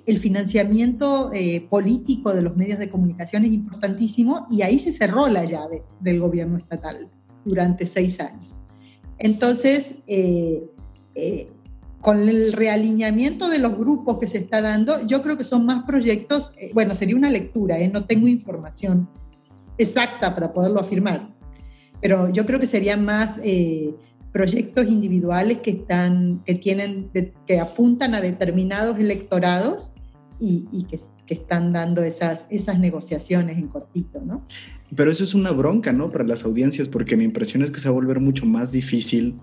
el 0.06 0.18
financiamiento 0.18 1.32
eh, 1.34 1.66
político 1.70 2.34
de 2.34 2.42
los 2.42 2.56
medios 2.58 2.80
de 2.80 2.90
comunicación 2.90 3.46
es 3.46 3.54
importantísimo 3.54 4.48
y 4.52 4.62
ahí 4.62 4.80
se 4.80 4.92
cerró 4.92 5.28
la 5.28 5.46
llave 5.46 5.84
del 6.00 6.20
gobierno 6.20 6.58
estatal 6.58 7.10
durante 7.46 7.86
seis 7.86 8.20
años. 8.20 8.60
Entonces, 9.18 9.96
eh, 10.08 10.64
eh, 11.16 11.50
con 12.02 12.28
el 12.28 12.52
realineamiento 12.52 13.48
de 13.48 13.60
los 13.60 13.78
grupos 13.78 14.20
que 14.20 14.28
se 14.28 14.40
está 14.40 14.62
dando, 14.62 15.06
yo 15.06 15.22
creo 15.22 15.38
que 15.38 15.46
son 15.46 15.66
más 15.66 15.84
proyectos, 15.86 16.54
bueno, 16.74 16.96
sería 16.96 17.16
una 17.16 17.30
lectura, 17.30 17.78
no 17.88 18.06
tengo 18.06 18.28
información 18.28 19.08
exacta 19.78 20.36
para 20.36 20.52
poderlo 20.52 20.82
afirmar, 20.82 21.34
pero 22.02 22.30
yo 22.30 22.46
creo 22.46 22.60
que 22.60 22.68
serían 22.68 23.06
más 23.06 23.38
proyectos 24.34 24.88
individuales 24.88 25.60
que, 25.60 25.70
están, 25.72 26.42
que, 26.44 26.56
tienen, 26.56 27.10
que 27.46 27.60
apuntan 27.60 28.16
a 28.16 28.20
determinados 28.20 29.00
electorados 29.00 29.92
y, 30.40 30.86
que, 30.90 31.00
están 31.28 31.72
dando 31.72 32.04
esas, 32.04 32.46
esas 32.50 32.78
negociaciones 32.78 33.58
en 33.58 33.70
cortito, 33.70 34.20
¿no? 34.26 34.46
Pero 34.94 35.10
eso 35.10 35.24
es 35.24 35.34
una 35.34 35.52
bronca, 35.52 35.94
¿no? 35.94 36.12
Para 36.12 36.26
las 36.26 36.44
audiencias, 36.44 36.90
porque 36.90 37.16
mi 37.16 37.24
impresión 37.24 37.64
es 37.64 37.72
que 37.72 37.80
se 37.80 37.88
va 37.88 37.92
a 37.92 37.96
volver 37.96 38.20
mucho 38.20 38.46
más 38.46 38.72
difícil 38.72 39.40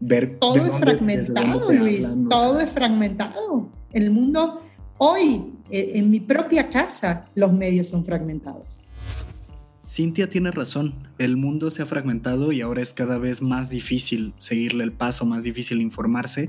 ver. 0.00 0.38
Todo 0.40 0.56
es 0.56 0.72
fragmentado, 0.78 1.72
Luis, 1.72 2.18
todo 2.28 2.58
es 2.60 2.70
fragmentado. 2.70 3.70
El 3.92 4.10
mundo, 4.10 4.62
hoy, 4.98 5.52
eh, 5.70 5.92
en 5.94 6.10
mi 6.10 6.20
propia 6.20 6.68
casa, 6.70 7.26
los 7.34 7.52
medios 7.52 7.86
son 7.86 8.04
fragmentados. 8.04 8.66
Cintia 9.92 10.30
tiene 10.30 10.50
razón, 10.50 10.94
el 11.18 11.36
mundo 11.36 11.70
se 11.70 11.82
ha 11.82 11.86
fragmentado 11.86 12.50
y 12.50 12.62
ahora 12.62 12.80
es 12.80 12.94
cada 12.94 13.18
vez 13.18 13.42
más 13.42 13.68
difícil 13.68 14.32
seguirle 14.38 14.84
el 14.84 14.92
paso, 14.92 15.26
más 15.26 15.44
difícil 15.44 15.82
informarse, 15.82 16.48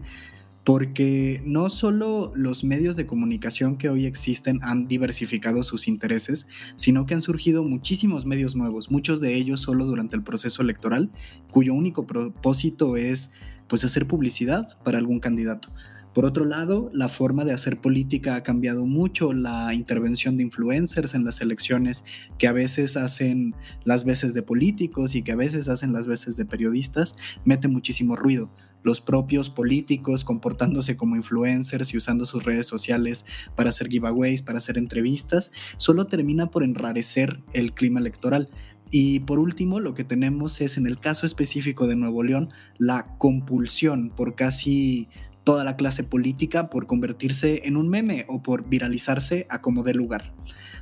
porque 0.64 1.42
no 1.44 1.68
solo 1.68 2.32
los 2.38 2.64
medios 2.64 2.96
de 2.96 3.06
comunicación 3.06 3.78
que 3.78 3.90
hoy 3.90 4.06
existen 4.06 4.62
han 4.64 4.88
diversificado 4.88 5.62
sus 5.64 5.90
intereses, 5.90 6.48
sino 6.78 7.06
que 7.06 7.16
han 7.16 7.20
surgido 7.20 7.66
muchísimos 7.66 8.26
medios 8.26 8.56
nuevos, 8.56 8.90
muchos 8.90 9.20
de 9.20 9.34
ellos 9.34 9.60
solo 9.60 9.86
durante 9.86 10.16
el 10.16 10.24
proceso 10.24 10.62
electoral, 10.62 11.12
cuyo 11.52 11.74
único 11.74 12.08
propósito 12.08 12.96
es 12.96 13.34
pues 13.68 13.84
hacer 13.84 14.08
publicidad 14.08 14.78
para 14.86 15.00
algún 15.00 15.20
candidato. 15.20 15.68
Por 16.14 16.26
otro 16.26 16.46
lado, 16.46 16.92
la 16.94 17.08
forma 17.08 17.44
de 17.44 17.54
hacer 17.54 17.82
política 17.82 18.36
ha 18.36 18.44
cambiado 18.44 18.86
mucho, 18.86 19.34
la 19.34 19.74
intervención 19.74 20.38
de 20.38 20.44
influencers 20.44 21.16
en 21.16 21.26
las 21.26 21.42
elecciones, 21.42 22.04
que 22.38 22.48
a 22.48 22.52
veces 22.52 22.98
hacen 22.98 23.56
las 23.84 24.06
veces 24.06 24.36
de 24.36 24.44
políticos 24.44 25.16
y 25.16 25.24
que 25.24 25.32
a 25.32 25.36
veces 25.36 25.70
hacen 25.70 25.92
las 25.92 26.06
veces 26.06 26.38
de 26.38 26.46
periodistas, 26.46 27.16
mete 27.46 27.68
muchísimo 27.68 28.16
ruido. 28.16 28.52
Los 28.84 29.02
propios 29.02 29.50
políticos 29.50 30.24
comportándose 30.24 30.98
como 30.98 31.16
influencers 31.16 31.94
y 31.94 31.98
usando 31.98 32.28
sus 32.28 32.44
redes 32.44 32.68
sociales 32.68 33.26
para 33.56 33.70
hacer 33.70 33.88
giveaways, 33.88 34.44
para 34.44 34.60
hacer 34.60 34.78
entrevistas, 34.78 35.52
solo 35.78 36.06
termina 36.06 36.52
por 36.52 36.64
enrarecer 36.64 37.42
el 37.54 37.74
clima 37.74 38.00
electoral. 38.00 38.50
Y 38.92 39.22
por 39.22 39.40
último, 39.40 39.80
lo 39.80 39.96
que 39.96 40.04
tenemos 40.04 40.62
es, 40.62 40.78
en 40.78 40.86
el 40.86 41.00
caso 41.00 41.26
específico 41.26 41.88
de 41.88 41.96
Nuevo 41.96 42.22
León, 42.22 42.50
la 42.78 43.18
compulsión 43.18 44.12
por 44.12 44.36
casi 44.36 45.08
toda 45.44 45.64
la 45.64 45.76
clase 45.76 46.04
política 46.04 46.70
por 46.70 46.88
convertirse 46.88 47.62
en 47.66 47.78
un 47.78 47.90
meme 47.90 48.26
o 48.28 48.42
por 48.42 48.68
viralizarse 48.68 49.46
a 49.50 49.62
como 49.62 49.84
dé 49.84 49.94
lugar. 49.94 50.34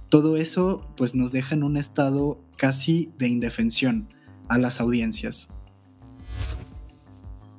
Todo 0.10 0.38
eso 0.38 0.88
pues 0.98 1.16
nos 1.16 1.32
deja 1.32 1.56
en 1.56 1.64
un 1.64 1.78
estado 1.78 2.40
casi 2.58 3.12
de 3.18 3.28
indefensión 3.28 4.10
a 4.48 4.58
las 4.58 4.80
audiencias. 4.80 5.50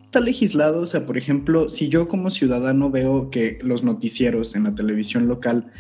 Está 0.05 0.21
legislado, 0.21 0.83
o 0.83 0.87
sea, 0.87 1.07
por 1.07 1.17
ejemplo, 1.17 1.71
si 1.71 1.89
yo 1.89 2.07
como 2.07 2.31
ciudadano 2.31 2.91
veo 2.91 3.31
que 3.31 3.59
los 3.63 3.83
noticieros 3.83 4.55
en 4.55 4.65
la 4.65 4.75
televisión 4.75 5.27
local 5.27 5.73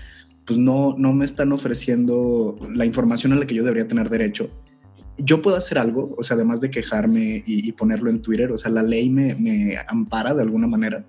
pues 0.45 0.59
no, 0.59 0.95
no 0.99 1.13
me 1.13 1.25
están 1.25 1.53
ofreciendo 1.53 2.57
la 2.75 2.85
información 2.85 3.33
a 3.33 3.37
la 3.37 3.47
que 3.47 3.55
yo 3.55 3.63
debería 3.63 3.87
tener 3.87 4.11
derecho, 4.11 4.51
yo 5.18 5.42
puedo 5.42 5.57
hacer 5.57 5.79
algo, 5.79 6.14
o 6.16 6.22
sea, 6.22 6.35
además 6.37 6.61
de 6.61 6.70
quejarme 6.70 7.42
y, 7.46 7.72
ponerlo 7.72 8.11
en 8.11 8.22
Twitter, 8.22 8.51
o 8.53 8.59
sea, 8.59 8.70
la 8.70 8.83
ley 8.83 9.11
me, 9.11 9.35
me, 9.35 9.77
ampara 9.88 10.35
de 10.35 10.42
alguna 10.42 10.66
manera. 10.66 11.05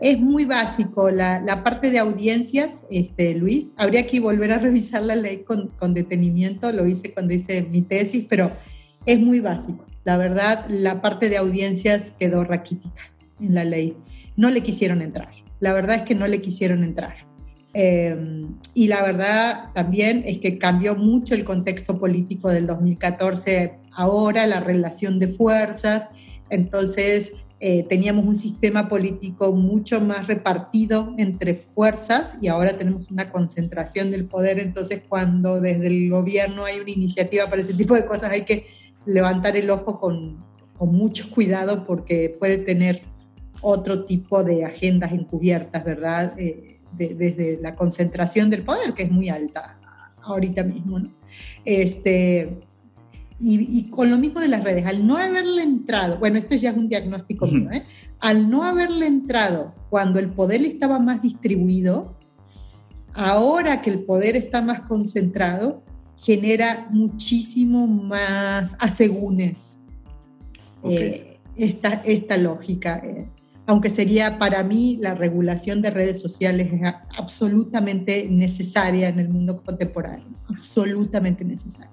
Es 0.00 0.18
muy 0.18 0.44
básico 0.44 1.10
la, 1.10 1.40
la, 1.40 1.62
parte 1.62 1.90
de 1.90 1.98
audiencias, 1.98 2.86
este, 2.90 3.34
Luis. 3.34 3.74
Habría 3.76 4.06
que 4.06 4.18
volver 4.18 4.52
a 4.52 4.58
revisar 4.58 5.02
la 5.02 5.14
ley 5.14 5.44
con, 5.44 5.68
con, 5.78 5.92
detenimiento, 5.92 6.72
lo 6.72 6.86
hice 6.86 7.12
cuando 7.12 7.34
hice 7.34 7.62
mi 7.62 7.82
tesis, 7.82 8.24
pero 8.28 8.50
es 9.04 9.20
muy 9.20 9.40
básico. 9.40 9.84
La 10.04 10.16
verdad, 10.16 10.64
la 10.68 11.02
parte 11.02 11.28
de 11.28 11.36
audiencias 11.36 12.12
quedó 12.18 12.44
raquítica 12.44 13.12
en 13.38 13.54
la 13.54 13.64
ley. 13.64 13.96
No 14.36 14.50
le 14.50 14.62
quisieron 14.62 15.02
entrar. 15.02 15.30
La 15.60 15.74
verdad 15.74 15.96
es 15.96 16.02
que 16.02 16.14
no 16.14 16.26
le 16.26 16.40
quisieron 16.40 16.82
entrar. 16.82 17.29
Em, 17.72 18.56
y 18.74 18.88
la 18.88 19.02
verdad 19.02 19.70
también 19.74 20.24
es 20.26 20.38
que 20.38 20.58
cambió 20.58 20.96
mucho 20.96 21.34
el 21.34 21.44
contexto 21.44 21.98
político 21.98 22.48
del 22.48 22.66
2014 22.66 23.78
ahora, 23.92 24.46
la 24.46 24.60
relación 24.60 25.18
de 25.18 25.28
fuerzas. 25.28 26.08
Entonces 26.48 27.32
eh, 27.60 27.84
teníamos 27.88 28.24
un 28.24 28.36
sistema 28.36 28.88
político 28.88 29.52
mucho 29.52 30.00
más 30.00 30.26
repartido 30.26 31.14
entre 31.18 31.54
fuerzas 31.54 32.36
y 32.40 32.48
ahora 32.48 32.76
tenemos 32.76 33.10
una 33.10 33.30
concentración 33.30 34.10
del 34.10 34.24
poder. 34.24 34.58
Entonces 34.58 35.02
cuando 35.08 35.60
desde 35.60 35.86
el 35.86 36.10
gobierno 36.10 36.64
hay 36.64 36.80
una 36.80 36.90
iniciativa 36.90 37.48
para 37.48 37.62
ese 37.62 37.74
tipo 37.74 37.94
de 37.94 38.04
cosas 38.04 38.32
hay 38.32 38.44
que 38.44 38.66
levantar 39.06 39.56
el 39.56 39.70
ojo 39.70 40.00
con, 40.00 40.44
con 40.76 40.92
mucho 40.92 41.30
cuidado 41.30 41.86
porque 41.86 42.34
puede 42.36 42.58
tener 42.58 43.02
otro 43.62 44.04
tipo 44.06 44.42
de 44.42 44.64
agendas 44.64 45.12
encubiertas, 45.12 45.84
¿verdad? 45.84 46.32
Eh, 46.38 46.79
desde 46.96 47.58
la 47.60 47.74
concentración 47.74 48.50
del 48.50 48.62
poder, 48.62 48.94
que 48.94 49.04
es 49.04 49.10
muy 49.10 49.28
alta 49.28 49.78
ahorita 50.22 50.62
mismo. 50.62 50.98
¿no? 50.98 51.10
Este, 51.64 52.60
y, 53.38 53.88
con 53.90 54.10
lo 54.10 54.18
mismo 54.18 54.40
de 54.40 54.48
las 54.48 54.62
redes, 54.62 54.84
al 54.86 55.06
no 55.06 55.16
haberle 55.16 55.62
entrado, 55.62 56.18
bueno, 56.18 56.38
esto 56.38 56.54
ya 56.56 56.70
es 56.70 56.76
un 56.76 56.88
diagnóstico 56.88 57.46
mío, 57.46 57.70
¿eh? 57.70 57.84
al 58.18 58.50
no 58.50 58.64
haberle 58.64 59.06
entrado 59.06 59.74
cuando 59.88 60.18
el 60.18 60.28
poder 60.28 60.62
estaba 60.64 60.98
más 60.98 61.22
distribuido, 61.22 62.16
ahora 63.14 63.80
que 63.80 63.90
el 63.90 64.00
poder 64.00 64.36
está 64.36 64.60
más 64.60 64.82
concentrado, 64.82 65.82
genera 66.16 66.86
muchísimo 66.90 67.86
más 67.86 68.76
asegúnes 68.78 69.78
eh, 70.84 71.38
esta, 71.56 72.02
esta 72.04 72.36
lógica. 72.36 73.00
Eh 73.02 73.26
aunque 73.70 73.88
sería 73.88 74.36
para 74.36 74.64
mí 74.64 74.98
la 75.00 75.14
regulación 75.14 75.80
de 75.80 75.90
redes 75.90 76.20
sociales 76.20 76.72
es 76.72 76.80
absolutamente 77.16 78.26
necesaria 78.28 79.08
en 79.08 79.20
el 79.20 79.28
mundo 79.28 79.62
contemporáneo, 79.62 80.26
absolutamente 80.48 81.44
necesaria. 81.44 81.92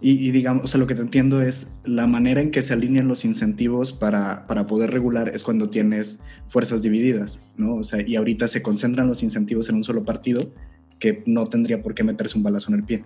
Y, 0.00 0.30
digamos, 0.30 0.64
o 0.64 0.68
sea, 0.68 0.80
lo 0.80 0.86
que 0.86 0.94
te 0.94 1.02
entiendo 1.02 1.42
es 1.42 1.74
la 1.84 2.06
manera 2.06 2.40
en 2.40 2.50
que 2.50 2.62
se 2.62 2.72
alinean 2.72 3.08
los 3.08 3.26
incentivos 3.26 3.92
para, 3.92 4.46
para, 4.46 4.66
poder 4.66 4.90
regular 4.90 5.32
es 5.34 5.42
cuando 5.42 5.68
tienes 5.68 6.20
fuerzas 6.46 6.80
divididas, 6.80 7.42
¿no? 7.58 7.74
O 7.74 7.82
sea, 7.82 8.00
y 8.00 8.16
ahorita 8.16 8.48
se 8.48 8.62
concentran 8.62 9.06
los 9.06 9.22
incentivos 9.22 9.68
en 9.68 9.74
un 9.74 9.84
solo 9.84 10.02
partido 10.02 10.54
que 10.98 11.24
no 11.26 11.44
tendría 11.44 11.82
por 11.82 11.94
qué 11.94 12.04
meterse 12.04 12.38
un 12.38 12.44
balazo 12.44 12.70
en 12.72 12.78
el 12.78 12.84
pie 12.84 13.04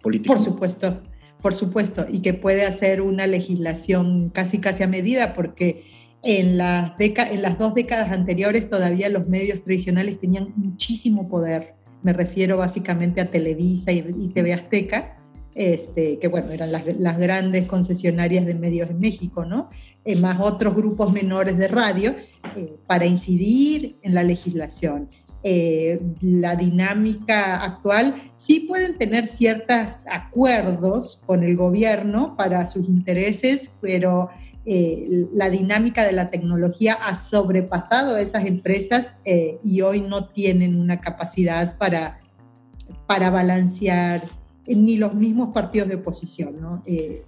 político. 0.00 0.32
Por 0.32 0.44
supuesto, 0.44 1.02
por 1.42 1.54
supuesto, 1.54 2.06
y 2.08 2.20
que 2.20 2.34
puede 2.34 2.66
hacer 2.66 3.00
una 3.00 3.26
legislación 3.26 4.30
casi 4.30 4.58
casi 4.58 4.84
a 4.84 4.86
medida 4.86 5.34
porque 5.34 5.97
en 6.22 6.58
las, 6.58 6.92
en 6.98 7.42
las 7.42 7.58
dos 7.58 7.74
décadas 7.74 8.10
anteriores 8.10 8.68
todavía 8.68 9.08
los 9.08 9.28
medios 9.28 9.62
tradicionales 9.62 10.18
tenían 10.20 10.52
muchísimo 10.56 11.28
poder. 11.28 11.74
Me 12.02 12.12
refiero 12.12 12.56
básicamente 12.56 13.20
a 13.20 13.30
Televisa 13.30 13.92
y, 13.92 14.02
TV 14.34 14.52
Azteca, 14.52 15.16
este, 15.54 16.18
que 16.18 16.28
bueno, 16.28 16.50
eran 16.52 16.70
las, 16.70 16.84
las, 16.98 17.18
grandes 17.18 17.66
concesionarias 17.66 18.46
de 18.46 18.54
medios 18.54 18.90
en 18.90 19.00
México, 19.00 19.44
¿no? 19.44 19.70
Eh, 20.04 20.14
más 20.16 20.40
otros 20.40 20.74
grupos 20.74 21.12
menores 21.12 21.58
de 21.58 21.66
radio, 21.66 22.14
eh, 22.56 22.76
para 22.86 23.06
incidir 23.06 23.96
en 24.02 24.14
la 24.14 24.22
legislación. 24.22 25.10
Eh, 25.44 26.00
la 26.20 26.56
dinámica 26.56 27.62
actual 27.62 28.16
sí 28.34 28.60
pueden 28.60 28.98
tener 28.98 29.28
ciertos 29.28 30.04
acuerdos 30.10 31.22
con 31.24 31.44
el 31.44 31.56
gobierno 31.56 32.36
para 32.36 32.68
sus 32.68 32.88
intereses, 32.88 33.70
pero 33.80 34.30
eh, 34.70 35.26
la 35.32 35.48
dinámica 35.48 36.04
de 36.04 36.12
la 36.12 36.28
tecnología 36.28 36.92
ha 36.92 37.14
sobrepasado 37.14 38.16
a 38.16 38.20
esas 38.20 38.44
empresas 38.44 39.14
eh, 39.24 39.58
y 39.64 39.80
hoy 39.80 40.02
no 40.02 40.28
tienen 40.28 40.78
una 40.78 41.00
capacidad 41.00 41.78
para, 41.78 42.20
para 43.06 43.30
balancear 43.30 44.22
ni 44.66 44.98
los 44.98 45.14
mismos 45.14 45.54
partidos 45.54 45.88
de 45.88 45.94
oposición. 45.94 46.60
¿no? 46.60 46.82
Eh, 46.84 47.22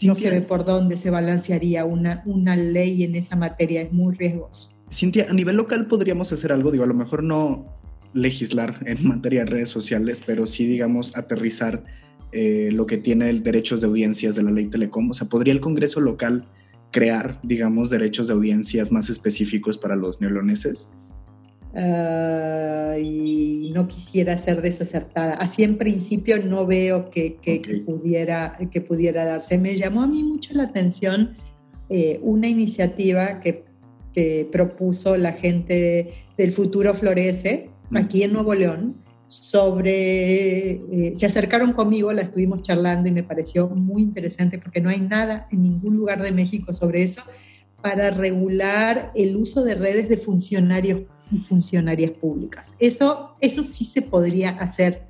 no 0.00 0.14
se 0.14 0.30
ve 0.30 0.40
por 0.40 0.64
dónde 0.64 0.96
se 0.96 1.10
balancearía 1.10 1.84
una, 1.84 2.22
una 2.24 2.56
ley 2.56 3.02
en 3.02 3.16
esa 3.16 3.36
materia, 3.36 3.82
es 3.82 3.92
muy 3.92 4.14
riesgoso. 4.14 4.70
Cintia, 4.90 5.26
a 5.28 5.34
nivel 5.34 5.56
local 5.56 5.88
podríamos 5.88 6.32
hacer 6.32 6.52
algo, 6.52 6.70
digo, 6.70 6.84
a 6.84 6.86
lo 6.86 6.94
mejor 6.94 7.22
no 7.22 7.66
legislar 8.14 8.76
en 8.86 9.06
materia 9.06 9.40
de 9.40 9.50
redes 9.50 9.68
sociales, 9.68 10.22
pero 10.24 10.46
sí, 10.46 10.66
digamos, 10.66 11.14
aterrizar 11.18 11.84
eh, 12.32 12.70
lo 12.72 12.86
que 12.86 12.96
tiene 12.96 13.28
el 13.28 13.42
derechos 13.42 13.82
de 13.82 13.88
audiencias 13.88 14.36
de 14.36 14.42
la 14.42 14.50
ley 14.50 14.68
Telecom. 14.68 15.10
O 15.10 15.14
sea, 15.14 15.28
¿podría 15.28 15.52
el 15.52 15.60
Congreso 15.60 16.00
local 16.00 16.46
crear, 16.90 17.40
digamos, 17.42 17.90
derechos 17.90 18.28
de 18.28 18.34
audiencias 18.34 18.90
más 18.90 19.10
específicos 19.10 19.78
para 19.78 19.96
los 19.96 20.20
neoloneses? 20.20 20.90
Uh, 21.74 22.98
y 22.98 23.70
no 23.74 23.86
quisiera 23.88 24.36
ser 24.38 24.62
desacertada. 24.62 25.34
Así 25.34 25.62
en 25.62 25.76
principio 25.76 26.42
no 26.42 26.66
veo 26.66 27.10
que, 27.10 27.36
que, 27.36 27.60
pudiera, 27.84 28.58
que 28.70 28.80
pudiera 28.80 29.24
darse. 29.24 29.58
Me 29.58 29.76
llamó 29.76 30.02
a 30.02 30.06
mí 30.06 30.24
mucho 30.24 30.54
la 30.54 30.64
atención 30.64 31.36
eh, 31.90 32.18
una 32.22 32.48
iniciativa 32.48 33.40
que, 33.40 33.64
que, 34.14 34.48
propuso 34.50 35.16
la 35.16 35.32
gente 35.32 36.14
del 36.36 36.52
Futuro 36.52 36.94
Florece 36.94 37.70
aquí 37.94 38.22
en 38.22 38.32
Nuevo 38.32 38.54
León 38.54 38.96
sobre, 39.28 40.70
eh, 40.70 41.12
se 41.14 41.26
acercaron 41.26 41.74
conmigo, 41.74 42.12
la 42.12 42.22
estuvimos 42.22 42.62
charlando 42.62 43.08
y 43.08 43.12
me 43.12 43.22
pareció 43.22 43.68
muy 43.68 44.02
interesante 44.02 44.58
porque 44.58 44.80
no 44.80 44.88
hay 44.88 45.00
nada 45.00 45.46
en 45.52 45.62
ningún 45.62 45.96
lugar 45.96 46.22
de 46.22 46.32
México 46.32 46.72
sobre 46.72 47.02
eso 47.02 47.22
para 47.82 48.10
regular 48.10 49.12
el 49.14 49.36
uso 49.36 49.62
de 49.62 49.74
redes 49.74 50.08
de 50.08 50.16
funcionarios 50.16 51.02
y 51.30 51.36
funcionarias 51.36 52.12
públicas. 52.12 52.74
Eso, 52.78 53.36
eso 53.40 53.62
sí 53.62 53.84
se 53.84 54.00
podría 54.02 54.50
hacer, 54.50 55.02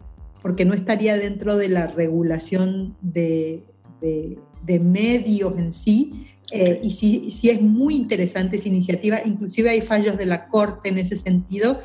porque 0.43 0.65
no 0.65 0.75
estaría 0.75 1.17
dentro 1.17 1.57
de 1.57 1.69
la 1.69 1.87
regulación 1.87 2.97
de, 3.01 3.63
de, 4.01 4.81
medios 4.81 5.57
en 5.57 5.73
sí, 5.73 6.27
eh, 6.51 6.81
y 6.83 6.91
sí, 6.91 7.31
sí 7.31 7.51
es 7.51 7.63
muy 7.63 7.95
interesante 7.95 8.57
esa 8.57 8.69
iniciativa, 8.69 9.21
inclusive 9.25 9.71
hay 9.71 9.81
fallos 9.81 10.19
de 10.19 10.27
la 10.27 10.49
Corte 10.49 10.89
en 10.89 10.99
ese 10.99 11.17
sentido 11.17 11.81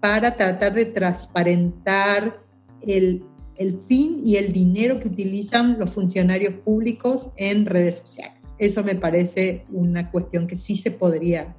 para 0.00 0.36
tratar 0.36 0.74
de 0.74 0.84
transparentar 0.84 2.40
el, 2.80 3.24
el 3.56 3.80
fin 3.80 4.22
y 4.24 4.36
el 4.36 4.52
dinero 4.52 5.00
que 5.00 5.08
utilizan 5.08 5.78
los 5.78 5.90
funcionarios 5.90 6.54
públicos 6.54 7.30
en 7.36 7.66
redes 7.66 7.96
sociales. 7.98 8.54
Eso 8.58 8.84
me 8.84 8.94
parece 8.94 9.64
una 9.70 10.10
cuestión 10.10 10.46
que 10.46 10.56
sí 10.56 10.76
se 10.76 10.90
podría 10.90 11.56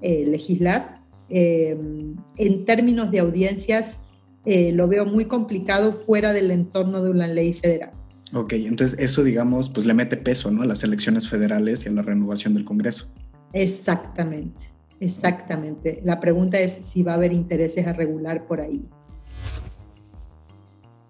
eh, 0.00 0.24
legislar 0.26 0.96
eh, 1.28 1.76
en 2.36 2.64
términos 2.64 3.10
de 3.10 3.18
audiencias, 3.18 3.98
eh, 4.44 4.70
lo 4.72 4.86
veo 4.86 5.06
muy 5.06 5.24
complicado 5.24 5.92
fuera 5.92 6.32
del 6.32 6.50
entorno 6.50 7.02
de 7.02 7.10
una 7.10 7.26
ley 7.26 7.52
federal. 7.52 7.90
Ok, 8.32 8.54
entonces 8.54 8.98
eso, 9.00 9.24
digamos, 9.24 9.68
pues 9.68 9.86
le 9.86 9.94
mete 9.94 10.16
peso, 10.16 10.50
¿no? 10.50 10.62
A 10.62 10.66
las 10.66 10.82
elecciones 10.82 11.28
federales 11.28 11.84
y 11.84 11.88
a 11.88 11.92
la 11.92 12.02
renovación 12.02 12.54
del 12.54 12.64
Congreso. 12.64 13.12
Exactamente, 13.52 14.70
exactamente. 15.00 16.00
La 16.02 16.20
pregunta 16.20 16.58
es 16.58 16.72
si 16.72 17.02
va 17.02 17.12
a 17.12 17.14
haber 17.16 17.32
intereses 17.32 17.86
a 17.86 17.92
regular 17.92 18.46
por 18.46 18.60
ahí. 18.60 18.88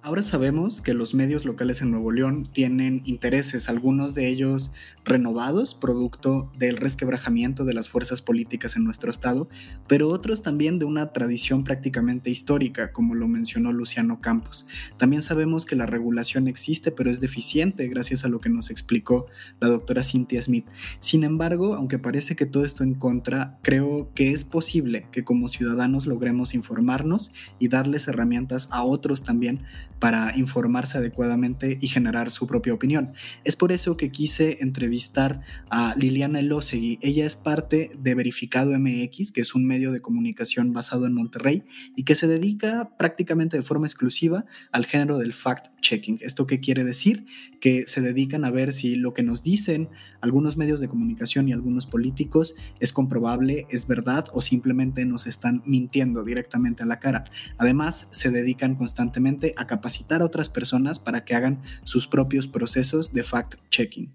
Ahora 0.06 0.22
sabemos 0.22 0.82
que 0.82 0.94
los 0.94 1.14
medios 1.14 1.44
locales 1.44 1.82
en 1.82 1.90
Nuevo 1.90 2.12
León 2.12 2.48
tienen 2.52 3.02
intereses, 3.06 3.68
algunos 3.68 4.14
de 4.14 4.28
ellos 4.28 4.70
renovados, 5.04 5.74
producto 5.74 6.52
del 6.56 6.76
resquebrajamiento 6.76 7.64
de 7.64 7.74
las 7.74 7.88
fuerzas 7.88 8.22
políticas 8.22 8.76
en 8.76 8.84
nuestro 8.84 9.10
estado, 9.10 9.48
pero 9.88 10.06
otros 10.06 10.44
también 10.44 10.78
de 10.78 10.84
una 10.84 11.12
tradición 11.12 11.64
prácticamente 11.64 12.30
histórica, 12.30 12.92
como 12.92 13.16
lo 13.16 13.26
mencionó 13.26 13.72
Luciano 13.72 14.20
Campos. 14.20 14.68
También 14.96 15.22
sabemos 15.22 15.66
que 15.66 15.74
la 15.74 15.86
regulación 15.86 16.46
existe, 16.46 16.92
pero 16.92 17.10
es 17.10 17.18
deficiente, 17.18 17.88
gracias 17.88 18.24
a 18.24 18.28
lo 18.28 18.38
que 18.38 18.48
nos 18.48 18.70
explicó 18.70 19.26
la 19.58 19.66
doctora 19.66 20.04
Cynthia 20.04 20.40
Smith. 20.40 20.66
Sin 21.00 21.24
embargo, 21.24 21.74
aunque 21.74 21.98
parece 21.98 22.36
que 22.36 22.46
todo 22.46 22.64
esto 22.64 22.84
en 22.84 22.94
contra, 22.94 23.58
creo 23.62 24.12
que 24.14 24.30
es 24.30 24.44
posible 24.44 25.08
que 25.10 25.24
como 25.24 25.48
ciudadanos 25.48 26.06
logremos 26.06 26.54
informarnos 26.54 27.32
y 27.58 27.66
darles 27.66 28.06
herramientas 28.06 28.68
a 28.70 28.84
otros 28.84 29.24
también 29.24 29.64
para 29.98 30.36
informarse 30.36 30.98
adecuadamente 30.98 31.78
y 31.80 31.88
generar 31.88 32.30
su 32.30 32.46
propia 32.46 32.74
opinión. 32.74 33.12
Es 33.44 33.56
por 33.56 33.72
eso 33.72 33.96
que 33.96 34.10
quise 34.10 34.58
entrevistar 34.60 35.40
a 35.70 35.94
Liliana 35.96 36.40
Elosegui. 36.40 36.98
Ella 37.02 37.26
es 37.26 37.36
parte 37.36 37.90
de 37.98 38.14
Verificado 38.14 38.78
MX, 38.78 39.32
que 39.32 39.40
es 39.40 39.54
un 39.54 39.66
medio 39.66 39.92
de 39.92 40.00
comunicación 40.00 40.72
basado 40.72 41.06
en 41.06 41.14
Monterrey 41.14 41.64
y 41.96 42.04
que 42.04 42.14
se 42.14 42.26
dedica 42.26 42.90
prácticamente 42.98 43.56
de 43.56 43.62
forma 43.62 43.86
exclusiva 43.86 44.44
al 44.72 44.86
género 44.86 45.18
del 45.18 45.32
fact-checking. 45.32 46.18
¿Esto 46.20 46.46
qué 46.46 46.60
quiere 46.60 46.84
decir? 46.84 47.26
Que 47.60 47.86
se 47.86 48.00
dedican 48.00 48.44
a 48.44 48.50
ver 48.50 48.72
si 48.72 48.96
lo 48.96 49.14
que 49.14 49.22
nos 49.22 49.42
dicen 49.42 49.88
algunos 50.20 50.56
medios 50.56 50.80
de 50.80 50.88
comunicación 50.88 51.48
y 51.48 51.52
algunos 51.52 51.86
políticos 51.86 52.54
es 52.80 52.92
comprobable, 52.92 53.66
es 53.70 53.86
verdad 53.86 54.26
o 54.32 54.42
simplemente 54.42 55.04
nos 55.04 55.26
están 55.26 55.62
mintiendo 55.64 56.22
directamente 56.22 56.82
a 56.82 56.86
la 56.86 56.98
cara. 56.98 57.24
Además, 57.58 58.08
se 58.10 58.30
dedican 58.30 58.74
constantemente 58.74 59.54
a 59.56 59.66
capacitar 59.66 59.85
capacitar 59.86 60.20
a 60.20 60.24
otras 60.24 60.48
personas 60.48 60.98
para 60.98 61.24
que 61.24 61.36
hagan 61.36 61.62
sus 61.84 62.08
propios 62.08 62.48
procesos 62.48 63.12
de 63.12 63.22
fact-checking. 63.22 64.12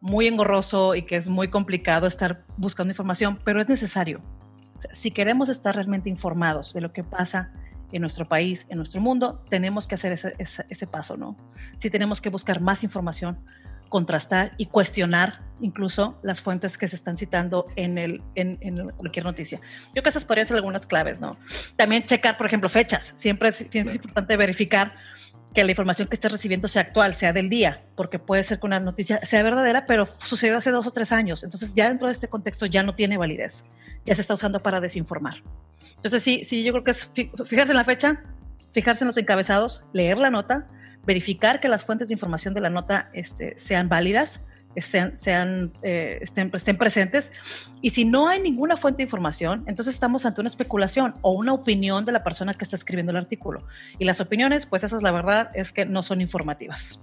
muy 0.00 0.26
engorroso 0.26 0.94
y 0.94 1.02
que 1.02 1.16
es 1.16 1.28
muy 1.28 1.48
complicado 1.48 2.06
estar 2.06 2.44
buscando 2.58 2.92
información, 2.92 3.38
pero 3.42 3.60
es 3.60 3.68
necesario. 3.68 4.20
si 4.92 5.10
queremos 5.10 5.48
estar 5.48 5.74
realmente 5.74 6.10
informados 6.10 6.74
de 6.74 6.82
lo 6.82 6.92
que 6.92 7.02
pasa 7.04 7.52
en 7.90 8.02
nuestro 8.02 8.28
país, 8.28 8.66
en 8.68 8.76
nuestro 8.76 9.00
mundo, 9.00 9.42
tenemos 9.48 9.86
que 9.86 9.94
hacer 9.94 10.12
ese, 10.12 10.34
ese 10.38 10.86
paso, 10.86 11.16
¿no? 11.16 11.36
Si 11.78 11.88
tenemos 11.88 12.20
que 12.20 12.28
buscar 12.28 12.60
más 12.60 12.84
información, 12.84 13.38
contrastar 13.94 14.54
y 14.56 14.66
cuestionar 14.66 15.38
incluso 15.60 16.18
las 16.24 16.40
fuentes 16.40 16.76
que 16.76 16.88
se 16.88 16.96
están 16.96 17.16
citando 17.16 17.68
en, 17.76 17.96
el, 17.96 18.22
en, 18.34 18.90
cualquier 18.96 19.24
noticia. 19.24 19.60
Yo 19.60 19.92
creo 19.92 20.02
que 20.02 20.08
esas 20.08 20.24
podrían 20.24 20.48
ser 20.48 20.56
algunas 20.56 20.84
claves, 20.84 21.20
¿no? 21.20 21.36
También 21.76 22.02
checar, 22.02 22.36
por 22.36 22.48
ejemplo, 22.48 22.68
fechas. 22.68 23.12
Siempre 23.14 23.50
es, 23.50 23.60
importante 23.60 24.36
verificar 24.36 24.96
que 25.54 25.62
la 25.62 25.70
información 25.70 26.08
que 26.08 26.14
estés 26.14 26.32
recibiendo 26.32 26.66
sea 26.66 26.82
actual, 26.82 27.14
sea 27.14 27.32
del 27.32 27.48
día, 27.48 27.84
porque 27.94 28.18
puede 28.18 28.42
ser 28.42 28.58
que 28.58 28.66
una 28.66 28.80
noticia 28.80 29.20
sea 29.22 29.44
verdadera, 29.44 29.86
pero 29.86 30.08
sucedió 30.24 30.56
hace 30.56 30.72
dos 30.72 30.88
o 30.88 30.90
tres 30.90 31.12
años. 31.12 31.44
Entonces 31.44 31.72
ya 31.76 31.86
dentro 31.86 32.08
de 32.08 32.14
este 32.14 32.26
contexto 32.26 32.66
ya 32.66 32.82
no 32.82 32.96
tiene 32.96 33.16
validez, 33.16 33.64
ya 34.04 34.16
se 34.16 34.22
está 34.22 34.34
usando 34.34 34.60
para 34.60 34.80
desinformar. 34.80 35.34
Entonces 35.94 36.20
sí, 36.20 36.44
sí, 36.44 36.64
yo 36.64 36.72
creo 36.72 36.82
que 36.82 36.90
es 36.90 37.12
fijarse 37.46 37.70
en 37.70 37.76
la 37.76 37.84
fecha, 37.84 38.24
fijarse 38.72 39.04
en 39.04 39.06
los 39.06 39.18
encabezados, 39.18 39.84
leer 39.92 40.18
la 40.18 40.30
nota, 40.30 40.66
verificar 41.06 41.60
que 41.60 41.68
las 41.68 41.84
fuentes 41.84 42.08
de 42.08 42.14
información 42.14 42.54
de 42.54 42.60
la 42.60 42.70
nota 42.70 43.10
este, 43.12 43.56
sean 43.58 43.88
válidas, 43.88 44.44
sean, 44.76 45.16
sean 45.16 45.72
eh, 45.82 46.18
estén, 46.20 46.50
estén, 46.52 46.76
presentes. 46.76 47.32
Y 47.80 47.90
si 47.90 48.04
no 48.04 48.28
hay 48.28 48.40
ninguna 48.40 48.76
fuente 48.76 48.98
de 48.98 49.04
información, 49.04 49.64
entonces 49.66 49.94
estamos 49.94 50.24
ante 50.24 50.40
una 50.40 50.48
especulación 50.48 51.14
o 51.22 51.32
una 51.32 51.52
opinión 51.52 52.04
de 52.04 52.12
la 52.12 52.24
persona 52.24 52.54
que 52.54 52.64
está 52.64 52.76
escribiendo 52.76 53.10
el 53.10 53.16
artículo. 53.16 53.66
Y 53.98 54.04
las 54.04 54.20
opiniones, 54.20 54.66
pues 54.66 54.84
esa 54.84 54.96
es 54.96 55.02
la 55.02 55.12
verdad, 55.12 55.50
es 55.54 55.72
que 55.72 55.84
no 55.86 56.02
son 56.02 56.20
informativas. 56.20 57.00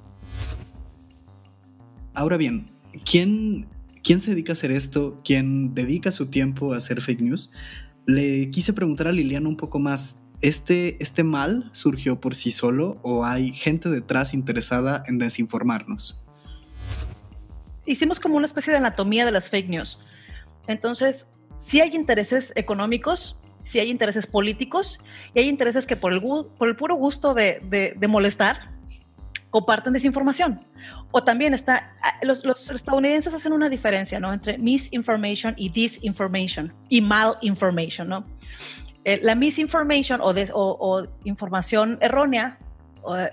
Ahora 2.14 2.38
bien, 2.38 2.72
¿quién, 3.10 3.68
quién 4.04 4.20
se 4.20 4.32
dedica 4.32 4.52
a 4.52 4.54
hacer 4.54 4.72
esto? 4.72 5.22
¿Quién 5.24 5.74
dedica 5.74 6.12
su 6.12 6.30
tiempo 6.30 6.74
a 6.74 6.78
hacer 6.78 7.02
fake 7.02 7.22
news? 7.22 7.52
Le 8.06 8.50
quise 8.50 8.74
preguntar 8.74 9.08
a 9.08 9.12
Liliana 9.12 9.48
un 9.48 9.56
poco 9.56 9.80
más 9.80 10.26
¿Este, 10.42 10.98
¿Este 11.00 11.24
mal 11.24 11.70
surgió 11.72 12.20
por 12.20 12.34
sí 12.34 12.52
solo 12.52 13.00
o 13.04 13.26
hay 13.26 13.54
gente 13.54 13.90
detrás 13.90 14.34
interesada 14.34 15.04
en 15.08 15.20
desinformarnos? 15.20 16.20
Hicimos 17.86 18.20
como 18.20 18.38
una 18.38 18.48
especie 18.48 18.72
de 18.72 18.78
anatomía 18.78 19.24
de 19.24 19.32
las 19.32 19.50
fake 19.50 19.70
news. 19.70 20.00
Entonces, 20.68 21.28
sí 21.58 21.80
hay 21.80 21.96
intereses 21.96 22.54
económicos, 22.56 23.40
sí 23.64 23.80
hay 23.80 23.92
intereses 23.92 24.26
políticos 24.26 25.00
y 25.36 25.40
hay 25.40 25.48
intereses 25.48 25.86
que 25.86 25.96
por 25.96 26.12
el, 26.12 26.22
por 26.22 26.68
el 26.68 26.76
puro 26.76 26.96
gusto 26.96 27.36
de, 27.36 27.96
molestar 28.10 28.72
comparten 29.52 29.94
desinformación. 29.94 30.66
O 31.12 31.24
también 31.24 31.54
está, 31.54 31.94
los, 32.24 32.46
los, 32.46 32.70
estadounidenses 32.72 33.34
hacen 33.34 33.52
una 33.54 33.70
diferencia, 33.70 34.20
¿no? 34.20 34.34
Entre 34.34 34.58
misinformation 34.58 35.54
y 35.58 35.70
disinformation 35.70 36.74
y 36.90 37.02
malinformation, 37.02 38.08
¿no? 38.08 38.26
Eh, 39.04 39.20
la 39.24 39.36
misinformation 39.36 40.20
o, 40.24 41.08
información 41.24 41.98
errónea 42.02 42.60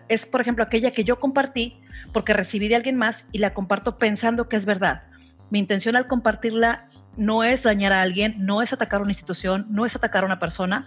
es, 0.09 0.25
por 0.25 0.41
ejemplo, 0.41 0.65
aquella 0.65 0.93
que 0.93 1.05
yo 1.05 1.21
compartí 1.21 1.79
porque 2.13 2.33
recibí 2.33 2.69
de 2.69 2.77
alguien 2.77 2.97
más 2.97 3.27
y 3.33 3.39
la 3.39 3.53
comparto 3.53 3.99
pensando 3.99 4.49
que 4.49 4.57
es 4.57 4.65
verdad. 4.65 5.03
Mi 5.51 5.59
intención 5.59 5.97
al 5.97 6.07
compartirla 6.07 6.89
no 7.17 7.45
es 7.45 7.65
dañar 7.65 7.93
a 7.93 8.01
alguien, 8.01 8.37
no 8.39 8.63
es 8.63 8.73
atacar 8.73 9.01
a 9.01 9.03
una 9.03 9.11
institución, 9.11 9.67
no 9.69 9.85
es 9.85 9.97
atacar 9.97 10.23
a 10.23 10.27
una 10.27 10.39
persona, 10.39 10.87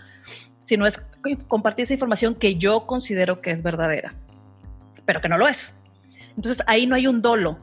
sino 0.63 0.85
es 0.85 1.03
compartir 1.47 1.83
esa 1.83 1.93
información 1.93 2.35
que 2.35 2.55
yo 2.55 2.87
considero 2.87 3.41
que 3.41 3.51
es 3.51 3.61
verdadera, 3.61 4.15
pero 5.05 5.21
que 5.21 5.29
no 5.29 5.37
lo 5.37 5.47
es. 5.47 5.75
Entonces 6.35 6.63
ahí 6.67 6.87
no 6.87 6.95
hay 6.95 7.07
un 7.07 7.21
dolo 7.21 7.59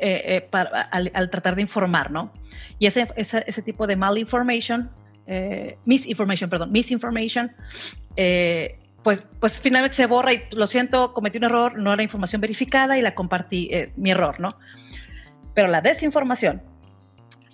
eh, 0.00 0.48
eh, 0.52 1.10
al, 1.14 1.30
tratar 1.30 1.54
de 1.54 1.62
informar, 1.62 2.10
¿no? 2.10 2.32
Y 2.78 2.86
ese, 2.86 3.08
ese, 3.16 3.44
ese 3.46 3.62
tipo 3.62 3.86
de 3.86 3.96
malinformation 3.96 4.90
eh, 5.32 5.78
misinformation, 5.84 6.50
perdón, 6.50 6.72
misinformation, 6.72 7.52
eh, 8.16 8.80
pues, 9.04 9.22
pues 9.38 9.60
finalmente 9.60 9.96
se 9.96 10.06
borra 10.06 10.32
y 10.32 10.42
lo 10.50 10.66
siento, 10.66 11.14
cometí 11.14 11.38
un 11.38 11.44
error, 11.44 11.78
no 11.78 11.92
era 11.92 12.02
información 12.02 12.40
verificada 12.40 12.98
y 12.98 13.02
la 13.02 13.14
compartí, 13.14 13.68
eh, 13.70 13.92
mi 13.96 14.10
error, 14.10 14.40
¿no? 14.40 14.58
Pero 15.54 15.68
la 15.68 15.82
desinformación 15.82 16.62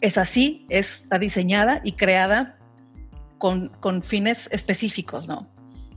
es 0.01 0.17
así, 0.17 0.65
está 0.71 1.19
diseñada 1.19 1.83
y 1.85 1.93
creada 1.93 2.57
con, 3.37 3.69
con 3.81 4.03
fines 4.03 4.49
específicos, 4.53 5.29
¿no? 5.29 5.47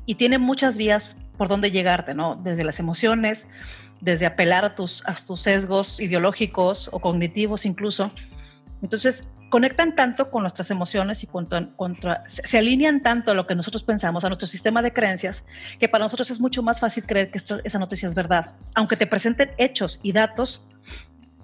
Y 0.06 0.16
tiene 0.16 0.38
muchas 0.38 0.76
vías 0.76 1.16
por 1.38 1.48
donde 1.48 1.72
llegarte, 1.72 2.14
¿no? 2.14 2.36
Desde 2.36 2.66
las 2.66 2.82
emociones, 2.82 3.48
desde 4.02 4.26
apelar 4.26 4.66
a 4.66 4.76
tus, 4.76 5.02
a 5.06 5.16
tus 5.16 5.44
sesgos 5.44 6.02
ideológicos 6.02 6.90
o 6.92 7.00
cognitivos 7.00 7.66
incluso. 7.66 8.12
Entonces, 8.82 9.30
conectan 9.50 9.96
tanto 9.96 10.30
con 10.30 10.44
nuestras 10.44 10.72
emociones 10.72 11.24
y 11.24 11.28
contra, 11.28 11.70
contra, 11.76 12.24
se, 12.28 12.58
alinean 12.58 13.02
tanto 13.02 13.32
a 13.32 13.34
lo 13.34 13.48
que 13.48 13.56
nosotros 13.56 13.84
pensamos, 13.84 14.24
a 14.24 14.30
nuestro 14.30 14.48
sistema 14.48 14.82
de 14.82 14.94
creencias, 14.94 15.44
que 15.80 15.90
para 15.90 16.06
nosotros 16.06 16.32
es 16.32 16.40
mucho 16.40 16.64
más 16.64 16.80
fácil 16.80 17.06
creer 17.06 17.32
que 17.32 17.38
esto, 17.38 17.60
esa 17.64 17.80
noticia 17.80 18.08
es 18.08 18.16
verdad. 18.16 18.54
Aunque 18.76 18.96
te 18.96 19.08
presenten 19.08 19.52
hechos 19.58 20.00
y 20.04 20.12
datos 20.12 20.62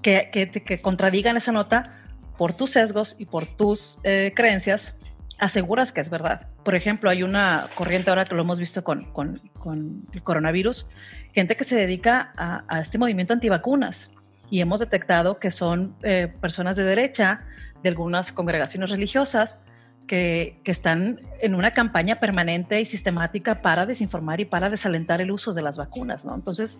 que, 0.01 0.29
que, 0.31 0.49
que 0.49 0.81
contradigan 0.81 1.35
esa 1.37 1.51
nota, 1.51 2.01
por 2.37 2.53
tus 2.53 2.71
sesgos 2.71 3.15
y 3.17 3.25
por 3.25 3.45
tus 3.45 3.99
eh, 4.03 4.33
creencias, 4.35 4.95
aseguras 5.39 5.91
que 5.91 6.01
es 6.01 6.09
verdad. 6.09 6.47
Por 6.63 6.75
ejemplo, 6.75 7.09
hay 7.09 7.23
una 7.23 7.67
corriente 7.75 8.09
ahora 8.09 8.25
que 8.25 8.35
lo 8.35 8.41
hemos 8.41 8.59
visto 8.59 8.83
con, 8.83 9.05
con, 9.11 9.39
con 9.59 10.05
el 10.13 10.23
coronavirus, 10.23 10.87
gente 11.33 11.55
que 11.55 11.63
se 11.63 11.75
dedica 11.75 12.33
a, 12.37 12.63
a, 12.67 12.81
este 12.81 12.97
movimiento 12.97 13.33
antivacunas 13.33 14.11
y 14.49 14.61
hemos 14.61 14.79
detectado 14.79 15.39
que 15.39 15.51
son 15.51 15.95
eh, 16.03 16.31
personas 16.39 16.75
de 16.75 16.83
derecha 16.83 17.41
de 17.85 17.89
algunas 17.89 18.31
congregaciones 18.31 18.89
religiosas 18.89 19.59
que, 20.07 20.59
que, 20.63 20.71
están 20.71 21.21
en 21.39 21.53
una 21.53 21.75
campaña 21.75 22.19
permanente 22.19 22.81
y 22.81 22.85
sistemática 22.85 23.61
para 23.61 23.85
desinformar 23.85 24.39
y 24.39 24.45
para 24.45 24.71
desalentar 24.71 25.21
el 25.21 25.29
uso 25.29 25.53
de 25.53 25.61
las 25.61 25.77
vacunas, 25.77 26.25
¿no? 26.25 26.33
Entonces, 26.33 26.79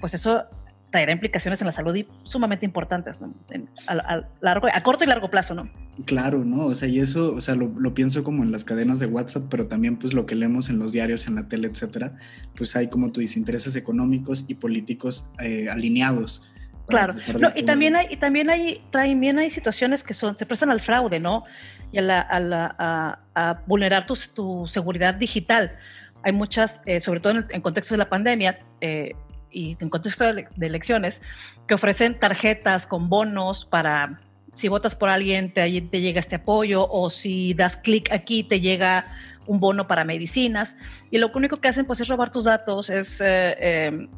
pues 0.00 0.12
eso 0.14 0.44
traerá 0.90 1.12
implicaciones 1.12 1.60
en 1.60 1.66
la 1.66 1.72
salud 1.72 1.94
y 1.94 2.08
sumamente 2.24 2.66
importantes 2.66 3.20
¿no? 3.20 3.32
en, 3.50 3.68
a, 3.86 3.92
a, 3.92 4.28
largo, 4.40 4.66
a 4.72 4.82
corto 4.82 5.04
y 5.04 5.06
largo 5.06 5.30
plazo, 5.30 5.54
¿no? 5.54 5.70
Claro, 6.04 6.44
¿no? 6.44 6.66
O 6.66 6.74
sea, 6.74 6.88
y 6.88 6.98
eso, 6.98 7.32
o 7.32 7.40
sea, 7.40 7.54
lo, 7.54 7.68
lo, 7.78 7.94
pienso 7.94 8.24
como 8.24 8.42
en 8.42 8.50
las 8.50 8.64
cadenas 8.64 8.98
de 8.98 9.06
WhatsApp, 9.06 9.44
pero 9.48 9.68
también 9.68 9.98
pues 9.98 10.12
lo 10.14 10.26
que 10.26 10.34
leemos 10.34 10.68
en 10.68 10.80
los 10.80 10.90
diarios, 10.90 11.28
en 11.28 11.36
la 11.36 11.46
tele, 11.46 11.68
etcétera, 11.68 12.16
pues 12.56 12.74
hay 12.74 12.88
como 12.88 13.12
tú 13.12 13.20
dices, 13.20 13.36
intereses 13.36 13.76
económicos 13.76 14.46
y 14.48 14.54
políticos 14.54 15.30
eh, 15.40 15.68
alineados. 15.70 16.50
Claro, 16.90 17.14
no, 17.38 17.50
y 17.54 17.62
también 17.62 17.96
hay, 17.96 18.08
y 18.10 18.16
también 18.16 18.50
hay, 18.50 18.82
también 18.90 19.38
hay 19.38 19.50
situaciones 19.50 20.04
que 20.04 20.14
son, 20.14 20.36
se 20.36 20.44
prestan 20.44 20.70
al 20.70 20.80
fraude, 20.80 21.18
¿no? 21.18 21.44
Y 21.92 21.98
a, 21.98 22.02
la, 22.02 22.20
a, 22.20 22.40
la, 22.40 22.74
a, 22.78 23.18
a 23.34 23.62
vulnerar 23.66 24.06
tu, 24.06 24.14
tu, 24.34 24.66
seguridad 24.66 25.14
digital. 25.14 25.76
Hay 26.22 26.32
muchas, 26.32 26.82
eh, 26.84 27.00
sobre 27.00 27.20
todo 27.20 27.38
en, 27.38 27.46
en 27.48 27.60
contextos 27.62 27.92
de 27.92 27.98
la 27.98 28.08
pandemia, 28.08 28.60
eh, 28.80 29.14
y 29.50 29.76
en 29.80 29.88
contexto 29.88 30.32
de, 30.32 30.46
de, 30.54 30.66
elecciones, 30.66 31.22
que 31.66 31.74
ofrecen 31.74 32.18
tarjetas 32.18 32.86
con 32.86 33.08
bonos 33.08 33.64
para 33.64 34.20
si 34.52 34.68
votas 34.68 34.94
por 34.94 35.08
alguien 35.10 35.52
te, 35.52 35.80
te 35.80 36.00
llega 36.00 36.20
este 36.20 36.36
apoyo 36.36 36.88
o 36.90 37.08
si 37.10 37.54
das 37.54 37.76
clic 37.76 38.10
aquí 38.12 38.42
te 38.42 38.60
llega 38.60 39.06
un 39.46 39.60
bono 39.60 39.86
para 39.86 40.04
medicinas 40.04 40.76
y 41.10 41.18
lo 41.18 41.30
único 41.34 41.60
que 41.60 41.68
hacen 41.68 41.86
pues 41.86 42.00
es 42.00 42.08
robar 42.08 42.30
tus 42.30 42.44
datos, 42.44 42.90
es 42.90 43.20
eh, 43.24 44.08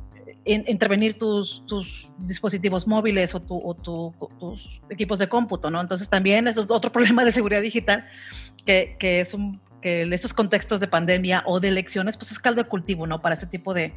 in, 0.45 0.65
intervenir 0.67 1.19
tus, 1.19 1.65
tus, 1.67 2.13
dispositivos 2.19 2.87
móviles 2.87 3.35
o, 3.35 3.41
tu, 3.41 3.61
o 3.63 3.75
tu, 3.75 4.15
tus 4.39 4.81
equipos 4.91 5.19
de 5.19 5.29
cómputo, 5.29 5.71
¿no? 5.71 5.81
Entonces 5.81 6.09
también 6.09 6.47
es 6.49 6.59
otro 6.59 6.93
problema 6.93 7.25
de 7.25 7.33
seguridad 7.33 7.63
digital 7.63 8.05
que, 8.65 8.97
que 8.99 9.21
es 9.21 9.35
un 9.35 9.61
que 9.81 10.03
en 10.03 10.13
esos 10.13 10.33
contextos 10.33 10.79
de 10.79 10.87
pandemia 10.87 11.43
o 11.45 11.59
de 11.59 11.67
elecciones 11.67 12.17
pues 12.17 12.31
es 12.31 12.39
caldo 12.39 12.63
de 12.63 12.69
cultivo, 12.69 13.07
¿no? 13.07 13.21
Para 13.21 13.35
este 13.35 13.47
tipo 13.47 13.75
de, 13.75 13.93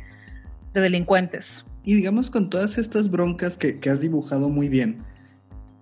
de 0.73 0.81
delincuentes. 0.81 1.63
Y 1.83 1.93
digamos 1.93 2.31
con 2.31 2.49
todas 2.49 2.79
estas 2.79 3.09
broncas 3.09 3.55
que, 3.55 3.79
que 3.79 3.91
has 3.91 4.01
dibujado 4.01 4.49
muy 4.49 4.67
bien, 4.67 5.03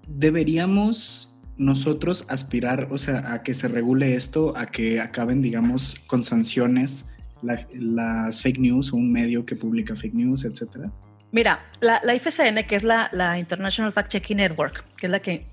deberíamos 0.08 1.34
nosotros 1.56 2.26
aspirar, 2.30 2.90
o 2.92 2.98
sea, 2.98 3.34
a 3.34 3.44
que 3.44 3.54
se 3.54 3.68
regule 3.68 4.16
esto, 4.16 4.58
a 4.58 4.66
que 4.66 5.00
acaben, 5.00 5.42
digamos, 5.42 5.96
con 6.08 6.24
sanciones 6.24 7.06
la, 7.44 7.68
las 7.74 8.42
fake 8.42 8.60
news 8.60 8.92
o 8.94 8.98
un 8.98 9.12
medio 9.12 9.46
que 9.46 9.56
publica 9.56 9.96
fake 9.96 10.14
news, 10.14 10.46
etcétera? 10.46 10.92
Mira, 11.32 11.66
la, 11.82 12.02
la 12.04 12.16
IFCN, 12.16 12.68
que 12.68 12.76
es 12.76 12.84
la, 12.84 13.10
la, 13.12 13.40
International 13.40 13.92
Fact 13.92 14.12
Checking 14.12 14.38
Network, 14.38 14.86
que 14.98 15.08
es 15.08 15.12
la 15.12 15.20
que 15.20 15.48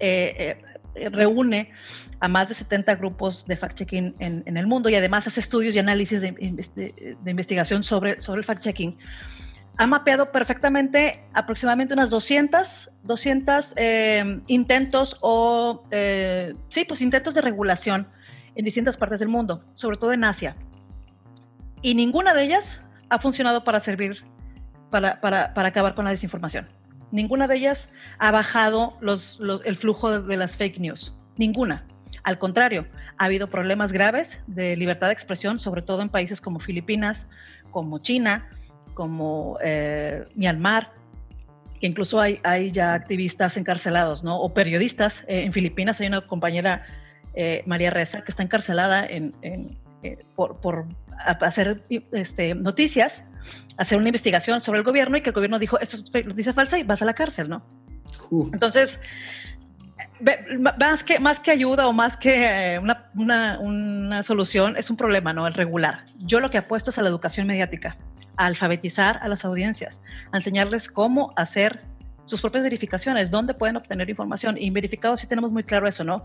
eh, 0.00 0.56
eh, 0.94 1.08
reúne 1.10 1.70
a 2.20 2.28
más 2.28 2.48
de 2.48 2.54
70 2.54 2.96
grupos 2.96 3.46
de 3.46 3.56
fact-checking 3.56 4.14
en, 4.18 4.42
en, 4.46 4.56
el 4.56 4.66
mundo 4.66 4.88
y 4.88 4.94
además 4.94 5.26
hace 5.26 5.40
estudios 5.40 5.74
y 5.74 5.78
análisis 5.78 6.20
de, 6.20 6.32
de, 6.32 7.16
de 7.20 7.30
investigación 7.30 7.82
sobre, 7.82 8.20
sobre 8.20 8.40
el 8.40 8.46
fact-checking, 8.46 8.96
ha 9.76 9.86
mapeado 9.86 10.30
perfectamente 10.30 11.24
aproximadamente 11.32 11.94
unas 11.94 12.10
200, 12.10 12.90
200 13.02 13.74
eh, 13.76 14.40
intentos 14.46 15.16
o, 15.20 15.84
eh, 15.90 16.54
sí, 16.68 16.84
pues 16.84 17.00
intentos 17.00 17.34
de 17.34 17.40
regulación 17.40 18.08
en 18.54 18.64
distintas 18.64 18.96
partes 18.96 19.20
del 19.20 19.28
mundo, 19.28 19.64
sobre 19.74 19.96
todo 19.96 20.12
en 20.12 20.24
Asia. 20.24 20.56
Y 21.82 21.94
ninguna 21.94 22.32
de 22.32 22.44
ellas 22.44 22.80
ha 23.08 23.18
funcionado 23.18 23.64
para 23.64 23.80
servir, 23.80 24.24
para, 24.90 25.20
para, 25.20 25.52
para 25.52 25.68
acabar 25.68 25.94
con 25.94 26.04
la 26.04 26.12
desinformación. 26.12 26.66
Ninguna 27.12 27.46
de 27.46 27.56
ellas 27.56 27.90
ha 28.18 28.30
bajado 28.30 28.98
el 29.64 29.76
flujo 29.76 30.22
de, 30.22 30.36
las 30.36 30.56
fake 30.56 30.78
news. 30.78 31.14
Ninguna. 31.36 31.84
Al 32.24 32.38
contrario, 32.38 32.86
ha 33.18 33.26
habido 33.26 33.48
problemas 33.48 33.92
graves 33.92 34.40
de 34.46 34.76
libertad 34.76 35.08
de 35.08 35.12
expresión, 35.12 35.58
sobre 35.58 35.82
todo 35.82 36.00
en 36.00 36.08
países 36.08 36.40
como 36.40 36.58
Filipinas, 36.58 37.28
como 37.70 37.98
China, 37.98 38.48
como 38.94 39.58
eh, 39.62 40.24
Myanmar, 40.34 40.92
que 41.80 41.86
incluso 41.86 42.18
hay, 42.18 42.40
hay, 42.44 42.70
ya 42.70 42.94
activistas 42.94 43.58
encarcelados, 43.58 44.24
¿no? 44.24 44.40
O 44.40 44.54
periodistas. 44.54 45.24
Eh, 45.28 45.42
en 45.44 45.52
Filipinas 45.52 46.00
hay 46.00 46.06
una 46.06 46.26
compañera, 46.26 46.86
eh, 47.34 47.62
María 47.66 47.90
Reza, 47.90 48.22
que 48.22 48.30
está 48.30 48.42
encarcelada 48.42 49.04
en, 49.04 49.34
en, 49.42 49.76
eh, 50.02 50.24
por, 50.34 50.60
por, 50.60 50.86
hacer 51.24 51.84
este, 52.10 52.54
noticias, 52.54 53.24
hacer 53.76 53.98
una 53.98 54.08
investigación 54.08 54.60
sobre 54.60 54.80
el 54.80 54.84
gobierno 54.84 55.16
y 55.16 55.20
que 55.20 55.30
el 55.30 55.34
gobierno 55.34 55.58
dijo, 55.58 55.78
esto 55.78 55.96
es 55.96 56.26
noticia 56.26 56.52
falsa 56.52 56.78
y 56.78 56.82
vas 56.82 57.02
a 57.02 57.04
la 57.04 57.14
cárcel, 57.14 57.48
¿no? 57.48 57.64
Uh. 58.30 58.50
Entonces, 58.52 58.98
más 60.78 61.04
que, 61.04 61.18
más 61.18 61.40
que 61.40 61.50
ayuda 61.50 61.86
o 61.86 61.92
más 61.92 62.16
que 62.16 62.78
una, 62.80 63.10
una, 63.14 63.58
una, 63.60 64.22
solución, 64.22 64.76
es 64.76 64.90
un 64.90 64.96
problema, 64.96 65.32
¿no? 65.32 65.46
El 65.46 65.54
regular. 65.54 66.04
Yo 66.18 66.40
lo 66.40 66.50
que 66.50 66.58
apuesto 66.58 66.90
es 66.90 66.98
a 66.98 67.02
la 67.02 67.08
educación 67.08 67.46
mediática 67.46 67.96
a 68.36 68.46
alfabetizar 68.46 69.18
a 69.22 69.28
las 69.28 69.44
audiencias, 69.44 70.00
a 70.32 70.36
enseñarles 70.36 70.88
cómo 70.88 71.32
hacer 71.36 71.82
sus 72.24 72.40
propias 72.40 72.62
verificaciones, 72.62 73.30
dónde 73.30 73.52
pueden 73.52 73.76
obtener 73.76 74.08
información. 74.08 74.56
Y 74.56 74.68
en 74.68 74.74
verificado 74.74 75.16
sí 75.16 75.26
tenemos 75.26 75.50
muy 75.50 75.64
claro 75.64 75.88
eso, 75.88 76.04
¿no? 76.04 76.24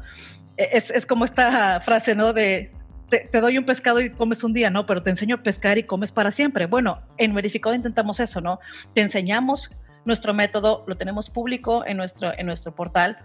E, 0.55 0.69
es, 0.73 0.91
es 0.91 1.05
como 1.05 1.25
esta 1.25 1.79
frase, 1.81 2.15
¿no? 2.15 2.33
De 2.33 2.71
te, 3.09 3.29
doy 3.39 3.57
un 3.57 3.65
pescado 3.65 4.01
y 4.01 4.09
comes 4.09 4.43
un 4.43 4.53
día, 4.53 4.69
¿no? 4.69 4.85
Pero 4.85 5.01
te 5.01 5.09
enseño 5.09 5.35
a 5.35 5.43
pescar 5.43 5.77
y 5.77 5.83
comes 5.83 6.11
para 6.11 6.31
siempre. 6.31 6.65
Bueno, 6.65 7.01
en 7.17 7.33
verificado 7.33 7.73
intentamos 7.73 8.19
eso, 8.19 8.41
¿no? 8.41 8.59
Te 8.93 9.01
enseñamos 9.01 9.71
nuestro 10.05 10.33
método, 10.33 10.83
lo 10.87 10.97
tenemos 10.97 11.29
público 11.29 11.85
en 11.85 11.97
nuestro, 11.97 12.37
en 12.37 12.45
nuestro 12.45 12.75
portal. 12.75 13.17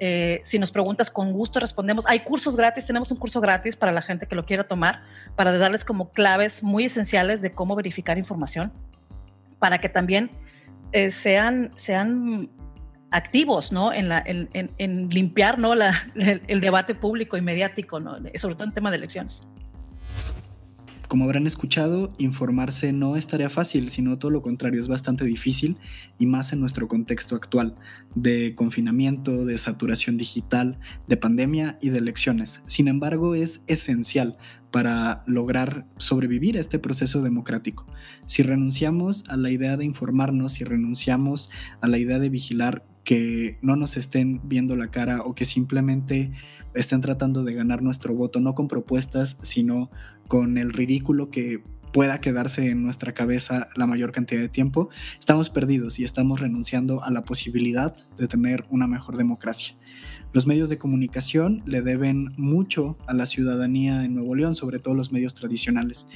Eh, 0.00 0.40
si 0.44 0.58
nos 0.58 0.70
preguntas, 0.70 1.10
con 1.10 1.32
gusto 1.32 1.60
respondemos. 1.60 2.06
Hay 2.06 2.20
cursos 2.20 2.56
gratis, 2.56 2.86
tenemos 2.86 3.10
un 3.10 3.18
curso 3.18 3.40
gratis 3.40 3.76
para 3.76 3.92
la 3.92 4.02
gente 4.02 4.26
que 4.26 4.34
lo 4.34 4.44
quiera 4.44 4.64
tomar, 4.64 5.02
para 5.36 5.56
darles 5.56 5.84
como 5.84 6.10
claves 6.10 6.62
muy 6.62 6.84
esenciales 6.84 7.42
de 7.42 7.52
cómo 7.52 7.74
verificar 7.74 8.18
información, 8.18 8.72
para 9.58 9.78
que 9.78 9.88
también 9.88 10.30
eh, 10.92 11.10
sean, 11.10 11.72
sean 11.76 12.50
activos 13.10 13.72
¿no? 13.72 13.92
en, 13.92 15.08
limpiar 15.10 15.58
¿no? 15.58 15.74
El, 15.74 16.60
debate 16.60 16.94
público 16.94 17.36
y 17.36 17.40
mediático, 17.40 18.00
¿no? 18.00 18.16
sobre 18.36 18.54
todo 18.54 18.64
en 18.64 18.74
tema 18.74 18.90
de 18.90 18.96
elecciones. 18.98 19.42
Como 21.08 21.24
habrán 21.24 21.46
escuchado, 21.46 22.12
informarse 22.18 22.92
no 22.92 23.16
es 23.16 23.26
tarea 23.26 23.48
fácil, 23.48 23.88
sino 23.88 24.18
todo 24.18 24.30
lo 24.30 24.42
contrario, 24.42 24.78
es 24.78 24.88
bastante 24.88 25.24
difícil 25.24 25.78
y 26.18 26.26
más 26.26 26.52
en 26.52 26.60
nuestro 26.60 26.86
contexto 26.86 27.34
actual 27.34 27.76
de 28.14 28.54
confinamiento, 28.54 29.46
de 29.46 29.56
saturación 29.56 30.18
digital, 30.18 30.78
de 31.06 31.16
pandemia 31.16 31.78
y 31.80 31.88
de 31.88 31.98
elecciones. 31.98 32.60
Sin 32.66 32.88
embargo, 32.88 33.34
es 33.34 33.64
esencial 33.68 34.36
para 34.70 35.22
lograr 35.26 35.86
sobrevivir 35.96 36.58
a 36.58 36.60
este 36.60 36.78
proceso 36.78 37.22
democrático. 37.22 37.86
Si 38.26 38.42
renunciamos 38.42 39.24
a 39.30 39.38
la 39.38 39.50
idea 39.50 39.78
de 39.78 39.86
informarnos, 39.86 40.52
si 40.52 40.64
renunciamos 40.64 41.50
a 41.80 41.86
la 41.88 41.96
idea 41.96 42.18
de 42.18 42.28
vigilar 42.28 42.84
que 43.08 43.56
no 43.62 43.74
nos 43.74 43.96
estén 43.96 44.46
viendo 44.50 44.76
la 44.76 44.90
cara 44.90 45.22
o 45.22 45.34
que 45.34 45.46
simplemente 45.46 46.30
estén 46.74 47.00
tratando 47.00 47.42
de 47.42 47.54
ganar 47.54 47.80
nuestro 47.80 48.12
voto, 48.12 48.38
no 48.38 48.54
con 48.54 48.68
propuestas, 48.68 49.38
sino 49.40 49.90
con 50.26 50.58
el 50.58 50.74
ridículo 50.74 51.30
que 51.30 51.62
pueda 51.90 52.20
quedarse 52.20 52.68
en 52.68 52.82
nuestra 52.82 53.14
cabeza 53.14 53.70
la 53.76 53.86
mayor 53.86 54.12
cantidad 54.12 54.42
de 54.42 54.50
tiempo, 54.50 54.90
estamos 55.18 55.48
perdidos 55.48 55.98
y 55.98 56.04
estamos 56.04 56.42
renunciando 56.42 57.02
a 57.02 57.10
la 57.10 57.24
posibilidad 57.24 57.96
de 58.18 58.28
tener 58.28 58.66
una 58.68 58.86
mejor 58.86 59.16
democracia. 59.16 59.74
Los 60.34 60.46
medios 60.46 60.68
de 60.68 60.76
comunicación 60.76 61.62
le 61.64 61.80
deben 61.80 62.34
mucho 62.36 62.98
a 63.06 63.14
la 63.14 63.24
ciudadanía 63.24 64.04
en 64.04 64.16
Nuevo 64.16 64.34
León, 64.34 64.54
sobre 64.54 64.80
todo 64.80 64.92
los 64.92 65.12
medios 65.12 65.32
tradicionales, 65.32 66.06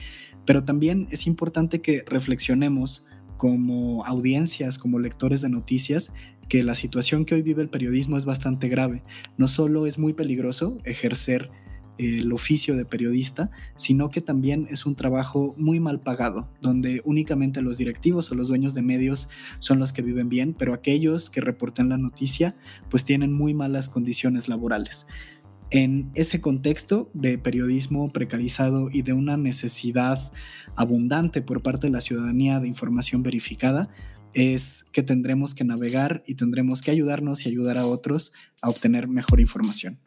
pero 0.45 0.63
también 0.63 1.09
es 1.11 1.27
importante 1.27 1.81
que 1.81 2.05
reflexionemos 2.07 3.07
como 3.39 4.05
audiencias, 4.05 4.79
como 4.79 5.01
lectores 5.01 5.41
de 5.41 5.49
noticias, 5.49 6.13
que 6.53 6.62
la 6.62 6.75
situación 6.75 7.25
que 7.25 7.35
hoy 7.35 7.41
vive 7.41 7.62
el 7.62 7.71
periodismo 7.71 8.19
es 8.19 8.27
bastante 8.27 8.69
grave. 8.69 9.03
No 9.38 9.49
solo 9.49 9.87
es 9.87 9.99
muy 9.99 10.12
peligroso 10.12 10.77
ejercer 10.85 11.51
el 11.97 12.31
oficio 12.31 12.77
de 12.77 12.85
periodista, 12.85 13.51
sino 13.79 14.11
que 14.11 14.21
también 14.21 14.69
es 14.71 14.85
un 14.85 14.95
trabajo 14.95 15.55
muy 15.57 15.81
mal 15.81 16.01
pagado, 16.01 16.51
donde 16.61 17.01
únicamente 17.07 17.62
los 17.62 17.79
directivos 17.79 18.31
o 18.31 18.35
los 18.35 18.49
dueños 18.49 18.75
de 18.75 18.83
medios 18.83 19.31
son 19.61 19.79
los 19.79 19.95
que 19.95 20.03
viven 20.03 20.29
bien, 20.29 20.53
pero 20.53 20.75
aquellos 20.75 21.31
que 21.31 21.41
reportan 21.41 21.88
la 21.88 21.97
noticia 21.97 22.55
pues 22.91 23.07
tienen 23.07 23.33
muy 23.33 23.55
malas 23.55 23.88
condiciones 23.88 24.47
laborales. 24.47 25.07
En 25.71 26.11
ese 26.15 26.43
contexto 26.43 27.09
de 27.15 27.38
periodismo 27.38 28.12
precarizado 28.12 28.91
y 28.93 29.01
de 29.01 29.15
una 29.15 29.38
necesidad 29.38 30.33
abundante 30.77 31.41
por 31.41 31.62
parte 31.62 31.87
de 31.87 31.95
la 31.95 32.03
ciudadanía 32.03 32.61
de 32.61 32.69
información 32.69 33.23
verificada, 33.23 33.88
es 34.35 34.85
que 34.92 35.03
tendremos 35.03 35.55
que 35.55 35.64
navegar 35.64 36.23
y 36.27 36.35
tendremos 36.35 36.83
que 36.83 36.90
ayudarnos 36.90 37.45
y 37.45 37.49
ayudar 37.49 37.79
a 37.79 37.87
otros 37.87 38.33
a 38.62 38.68
obtener 38.68 39.09
mejor 39.09 39.40
información. 39.40 39.99